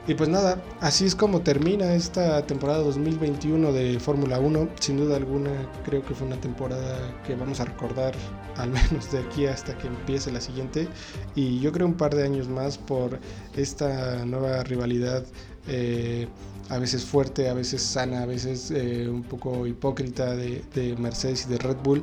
Y 0.08 0.14
pues 0.14 0.30
nada, 0.30 0.62
así 0.80 1.04
es 1.04 1.14
como 1.14 1.42
termina 1.42 1.92
esta 1.92 2.40
temporada 2.46 2.78
2021 2.78 3.72
de 3.74 4.00
Fórmula 4.00 4.38
1. 4.40 4.70
Sin 4.80 4.96
duda 4.96 5.16
alguna 5.16 5.50
creo 5.84 6.02
que 6.02 6.14
fue 6.14 6.26
una 6.26 6.40
temporada 6.40 6.98
que 7.26 7.34
vamos 7.34 7.60
a 7.60 7.66
recordar 7.66 8.14
al 8.56 8.70
menos 8.72 9.12
de 9.12 9.18
aquí 9.18 9.44
hasta 9.44 9.76
que 9.76 9.86
empiece 9.86 10.32
la 10.32 10.40
siguiente. 10.40 10.88
Y 11.34 11.60
yo 11.60 11.72
creo 11.72 11.86
un 11.86 11.92
par 11.92 12.14
de 12.14 12.24
años 12.24 12.48
más 12.48 12.78
por 12.78 13.18
esta 13.54 14.24
nueva 14.24 14.64
rivalidad. 14.64 15.24
Eh, 15.66 16.26
a 16.70 16.78
veces 16.78 17.04
fuerte, 17.04 17.50
a 17.50 17.52
veces 17.52 17.82
sana, 17.82 18.22
a 18.22 18.26
veces 18.26 18.70
eh, 18.70 19.10
un 19.10 19.22
poco 19.22 19.66
hipócrita 19.66 20.34
de, 20.34 20.64
de 20.74 20.96
Mercedes 20.96 21.44
y 21.46 21.50
de 21.50 21.58
Red 21.58 21.76
Bull 21.84 22.02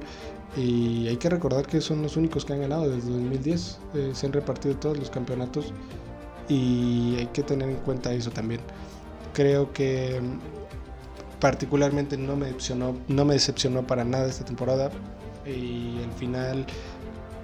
Y 0.55 1.07
hay 1.07 1.17
que 1.17 1.29
recordar 1.29 1.65
que 1.65 1.81
son 1.81 2.03
los 2.03 2.17
únicos 2.17 2.45
que 2.45 2.53
han 2.53 2.61
ganado 2.61 2.87
desde 2.87 3.09
2010. 3.09 3.79
Eh, 3.95 4.11
se 4.13 4.27
han 4.27 4.33
repartido 4.33 4.75
todos 4.75 4.95
los 4.99 5.09
campeonatos 5.09 5.73
y 6.47 7.15
hay 7.17 7.27
que 7.27 7.43
tener 7.43 7.69
en 7.69 7.77
cuenta 7.77 8.13
eso 8.13 8.31
también. 8.31 8.62
Creo 9.34 9.73
que 9.73 10.21
particularmente 11.39 12.17
no 12.17 12.36
me 12.36 12.47
decepcionó, 12.47 12.95
no 13.08 13.25
me 13.25 13.34
decepcionó 13.34 13.86
para 13.86 14.03
nada 14.03 14.27
esta 14.27 14.45
temporada 14.45 14.89
y 15.45 16.01
al 16.03 16.12
final 16.13 16.65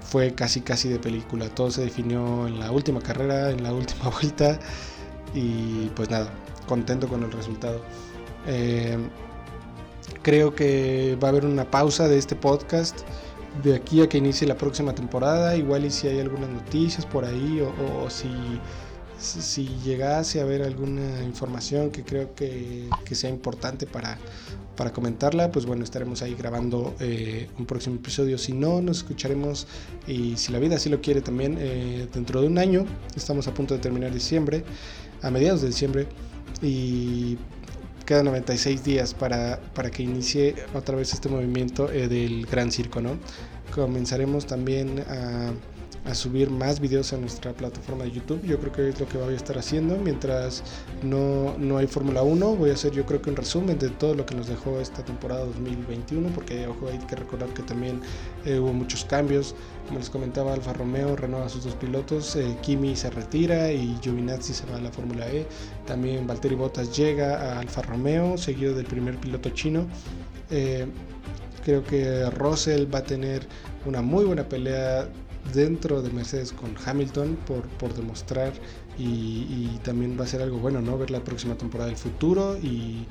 fue 0.01 0.33
casi 0.33 0.61
casi 0.61 0.89
de 0.89 0.99
película. 0.99 1.49
Todo 1.49 1.71
se 1.71 1.81
definió 1.81 2.47
en 2.47 2.59
la 2.59 2.71
última 2.71 3.01
carrera, 3.01 3.51
en 3.51 3.63
la 3.63 3.73
última 3.73 4.09
vuelta 4.21 4.59
y 5.33 5.89
pues 5.95 6.09
nada, 6.09 6.29
contento 6.67 7.07
con 7.07 7.23
el 7.23 7.31
resultado. 7.31 7.81
Eh, 8.47 8.97
creo 10.21 10.55
que 10.55 11.17
va 11.21 11.27
a 11.27 11.31
haber 11.31 11.45
una 11.45 11.69
pausa 11.69 12.07
de 12.07 12.17
este 12.17 12.35
podcast 12.35 13.01
de 13.63 13.75
aquí 13.75 14.01
a 14.01 14.09
que 14.09 14.17
inicie 14.17 14.47
la 14.47 14.55
próxima 14.55 14.93
temporada. 14.93 15.55
Igual 15.55 15.85
y 15.85 15.91
si 15.91 16.07
hay 16.07 16.19
algunas 16.19 16.49
noticias 16.49 17.05
por 17.05 17.25
ahí 17.25 17.61
o, 17.61 18.09
si, 18.09 18.29
si 19.21 19.67
llegase 19.83 20.39
a 20.39 20.43
haber 20.43 20.63
alguna 20.63 21.23
información 21.23 21.91
que 21.91 22.03
creo 22.03 22.33
que, 22.35 22.89
sea 23.11 23.29
importante 23.29 23.85
para, 23.85 24.17
para, 24.75 24.91
comentarla, 24.91 25.51
pues 25.51 25.65
bueno, 25.65 25.83
estaremos 25.83 26.21
ahí 26.21 26.33
grabando 26.33 26.95
eh, 26.99 27.49
un 27.59 27.65
próximo 27.65 27.97
episodio. 27.97 28.37
Si 28.37 28.53
no, 28.53 28.81
nos 28.81 28.97
escucharemos 28.97 29.67
y 30.07 30.37
si 30.37 30.51
la 30.51 30.59
vida 30.59 30.75
así 30.75 30.89
lo 30.89 31.01
quiere 31.01 31.21
también 31.21 31.57
eh, 31.59 32.07
dentro 32.13 32.41
de 32.41 32.47
un 32.47 32.57
año. 32.57 32.85
Estamos 33.15 33.47
a 33.47 33.53
punto 33.53 33.73
de 33.73 33.79
terminar 33.79 34.13
diciembre, 34.13 34.63
a 35.21 35.29
mediados 35.29 35.61
de 35.61 35.67
diciembre. 35.67 36.07
Y 36.61 37.37
quedan 38.05 38.25
96 38.25 38.83
días 38.83 39.13
para, 39.13 39.59
para 39.73 39.91
que 39.91 40.03
inicie 40.03 40.55
otra 40.73 40.95
vez 40.95 41.13
este 41.13 41.29
movimiento 41.29 41.91
eh, 41.91 42.07
del 42.07 42.45
Gran 42.45 42.71
Circo, 42.71 43.01
¿no? 43.01 43.17
Comenzaremos 43.73 44.47
también 44.47 44.99
a 45.07 45.51
a 46.05 46.15
subir 46.15 46.49
más 46.49 46.79
videos 46.79 47.13
a 47.13 47.17
nuestra 47.17 47.53
plataforma 47.53 48.03
de 48.05 48.11
YouTube. 48.11 48.41
Yo 48.43 48.59
creo 48.59 48.71
que 48.71 48.89
es 48.89 48.99
lo 48.99 49.07
que 49.07 49.17
voy 49.17 49.33
a 49.33 49.37
estar 49.37 49.57
haciendo. 49.57 49.97
Mientras 49.97 50.63
no, 51.03 51.55
no 51.57 51.77
hay 51.77 51.87
Fórmula 51.87 52.23
1, 52.23 52.55
voy 52.55 52.71
a 52.71 52.73
hacer 52.73 52.91
yo 52.91 53.05
creo 53.05 53.21
que 53.21 53.29
un 53.29 53.35
resumen 53.35 53.77
de 53.77 53.89
todo 53.89 54.15
lo 54.15 54.25
que 54.25 54.35
nos 54.35 54.47
dejó 54.47 54.79
esta 54.79 55.05
temporada 55.05 55.45
2021, 55.45 56.29
porque 56.29 56.67
ojo, 56.67 56.87
hay 56.87 56.97
que 56.99 57.15
recordar 57.15 57.49
que 57.49 57.61
también 57.63 58.01
eh, 58.45 58.59
hubo 58.59 58.73
muchos 58.73 59.05
cambios. 59.05 59.55
Como 59.87 59.99
les 59.99 60.09
comentaba, 60.09 60.53
Alfa 60.53 60.73
Romeo 60.73 61.15
renueva 61.15 61.49
sus 61.49 61.63
dos 61.63 61.75
pilotos, 61.75 62.35
eh, 62.35 62.57
Kimi 62.61 62.95
se 62.95 63.09
retira 63.09 63.71
y 63.71 63.97
Giovinazzi 64.01 64.53
se 64.53 64.65
va 64.65 64.77
a 64.77 64.81
la 64.81 64.91
Fórmula 64.91 65.27
E. 65.29 65.45
También 65.85 66.25
Valtteri 66.25 66.55
Bottas 66.55 66.95
llega 66.95 67.37
a 67.37 67.59
Alfa 67.59 67.81
Romeo, 67.81 68.37
seguido 68.37 68.73
del 68.73 68.85
primer 68.85 69.17
piloto 69.17 69.49
chino. 69.49 69.85
Eh, 70.49 70.87
creo 71.63 71.83
que 71.83 72.29
Russell 72.31 72.93
va 72.93 72.99
a 72.99 73.03
tener 73.03 73.47
una 73.85 74.01
muy 74.01 74.25
buena 74.25 74.43
pelea 74.43 75.07
dentro 75.53 76.01
de 76.01 76.09
Mercedes 76.11 76.51
con 76.51 76.75
Hamilton 76.85 77.37
por, 77.45 77.63
por 77.63 77.93
demostrar 77.93 78.53
y, 78.97 79.79
también 79.83 80.19
va 80.19 80.25
a 80.25 80.27
ser 80.27 80.41
algo 80.41 80.59
bueno, 80.59 80.81
¿no? 80.81 80.97
Ver 80.97 81.09
la 81.09 81.23
próxima 81.23 81.55
temporada 81.55 81.87
del 81.87 81.97
futuro 81.97 82.57
y, 82.57 83.07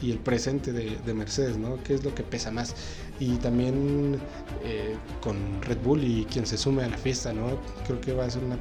y 0.00 0.10
el 0.10 0.18
presente 0.18 0.72
de, 0.72 0.96
de, 1.04 1.14
Mercedes, 1.14 1.58
¿no? 1.58 1.82
¿Qué 1.82 1.94
es 1.94 2.04
lo 2.04 2.14
que 2.14 2.22
pesa 2.22 2.50
más? 2.50 2.74
Y 3.20 3.36
también 3.36 4.18
eh, 4.64 4.96
con 5.20 5.36
Red 5.62 5.78
Bull 5.84 6.02
y 6.02 6.24
quien 6.26 6.46
se 6.46 6.56
sume 6.56 6.84
a 6.84 6.88
la 6.88 6.96
fiesta, 6.96 7.32
¿no? 7.32 7.58
Creo 7.86 8.00
que 8.00 8.14
va 8.14 8.24
a 8.24 8.30
ser 8.30 8.42
una, 8.42 8.56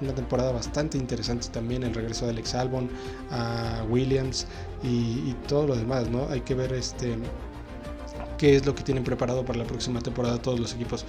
una 0.00 0.14
temporada 0.14 0.52
bastante 0.52 0.98
interesante 0.98 1.48
también 1.48 1.84
el 1.84 1.94
regreso 1.94 2.26
de 2.26 2.32
Alex 2.32 2.54
Albon, 2.54 2.90
a 3.30 3.84
Williams 3.88 4.46
y, 4.82 4.88
y 4.88 5.36
todo 5.48 5.68
lo 5.68 5.76
demás, 5.76 6.10
¿no? 6.10 6.28
Hay 6.28 6.42
que 6.42 6.54
ver 6.54 6.72
este 6.74 7.16
qué 8.40 8.56
es 8.56 8.64
lo 8.64 8.74
que 8.74 8.82
tienen 8.82 9.04
preparado 9.04 9.44
para 9.44 9.58
la 9.58 9.66
próxima 9.66 10.00
temporada 10.00 10.40
todos 10.40 10.58
los 10.58 10.74
equipos. 10.74 11.04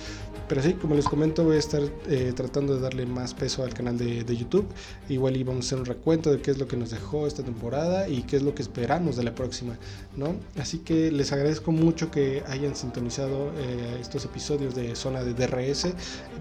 Pero 0.51 0.63
sí, 0.63 0.73
como 0.73 0.95
les 0.95 1.05
comento, 1.05 1.45
voy 1.45 1.55
a 1.55 1.59
estar 1.59 1.81
eh, 2.09 2.33
tratando 2.35 2.75
de 2.75 2.81
darle 2.81 3.05
más 3.05 3.33
peso 3.33 3.63
al 3.63 3.73
canal 3.73 3.97
de, 3.97 4.35
YouTube. 4.35 4.67
Igual 5.07 5.37
y 5.37 5.45
vamos 5.45 5.63
a 5.63 5.67
hacer 5.67 5.79
un 5.79 5.85
recuento 5.85 6.29
de 6.29 6.41
qué 6.41 6.51
es 6.51 6.57
lo 6.57 6.67
que 6.67 6.75
nos 6.75 6.91
dejó 6.91 7.25
esta 7.25 7.41
temporada 7.41 8.09
y 8.09 8.23
qué 8.23 8.35
es 8.35 8.41
lo 8.41 8.53
que 8.53 8.61
esperamos 8.61 9.15
de 9.15 9.23
la 9.23 9.33
próxima, 9.33 9.77
¿no? 10.17 10.35
Así 10.59 10.79
que 10.79 11.09
les 11.09 11.31
agradezco 11.31 11.71
mucho 11.71 12.11
que 12.11 12.43
hayan 12.49 12.75
sintonizado 12.75 13.53
eh, 13.59 13.97
estos 14.01 14.25
episodios 14.25 14.75
de 14.75 14.93
Zona 14.93 15.23
de 15.23 15.33
DRS. 15.33 15.87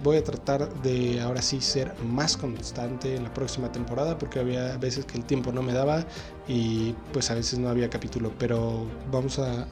Voy 0.02 0.16
a 0.16 0.24
tratar 0.24 0.82
de 0.82 1.20
ahora 1.20 1.40
sí 1.40 1.60
ser 1.60 1.94
más 2.02 2.36
constante 2.36 3.14
en 3.14 3.22
la 3.22 3.32
próxima 3.32 3.70
temporada 3.70 4.18
porque 4.18 4.40
había 4.40 4.76
veces 4.76 5.04
que 5.04 5.18
el 5.18 5.24
tiempo 5.24 5.52
no 5.52 5.62
me 5.62 5.72
daba 5.72 6.04
y 6.48 6.94
pues 7.12 7.30
a 7.30 7.34
veces 7.34 7.58
no 7.58 7.68
había 7.68 7.88
capítulo, 7.90 8.32
pero 8.38 8.86
vamos 9.10 9.38
a, 9.38 9.66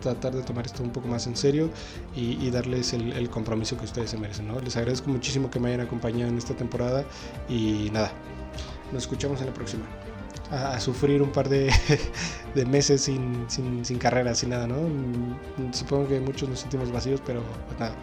tratar 0.00 0.34
de 0.34 0.42
tomar 0.42 0.66
esto 0.66 0.82
un 0.82 0.90
poco 0.90 1.08
más 1.08 1.26
en 1.26 1.36
serio 1.36 1.70
y, 2.14 2.50
darles 2.50 2.92
el, 2.92 3.30
compromiso 3.30 3.76
que 3.76 3.84
ustedes 3.84 4.10
se 4.10 4.18
merecen. 4.18 4.48
¿no? 4.48 4.60
Les 4.60 4.76
agradezco 4.76 5.10
muchísimo 5.10 5.50
que 5.50 5.60
me 5.60 5.68
hayan 5.68 5.80
acompañado 5.80 6.30
en 6.30 6.38
esta 6.38 6.54
temporada 6.54 7.04
y 7.48 7.90
nada, 7.92 8.12
nos 8.92 9.04
escuchamos 9.04 9.40
en 9.40 9.46
la 9.46 9.54
próxima. 9.54 9.84
A, 10.50 10.80
sufrir 10.80 11.20
un 11.20 11.30
par 11.30 11.48
de, 11.50 11.70
meses 12.66 13.02
sin, 13.02 13.44
sin, 13.48 13.84
sin, 13.84 13.98
carrera, 13.98 14.34
sin 14.34 14.50
nada, 14.50 14.66
¿no? 14.66 14.76
Supongo 15.72 16.08
que 16.08 16.20
muchos 16.20 16.48
nos 16.48 16.60
sentimos 16.60 16.90
vacíos, 16.90 17.22
pero 17.24 17.42
pues 17.66 17.78
nada, 17.78 17.94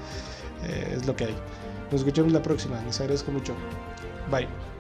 eh, 0.64 0.94
es 0.96 1.06
lo 1.06 1.16
que 1.16 1.26
hay. 1.26 1.36
Nos 1.92 2.02
escuchamos 2.02 2.32
la 2.32 2.42
próxima, 2.42 2.82
les 2.86 3.00
agradezco 3.00 3.32
mucho. 3.32 3.54
Bye. 4.32 4.75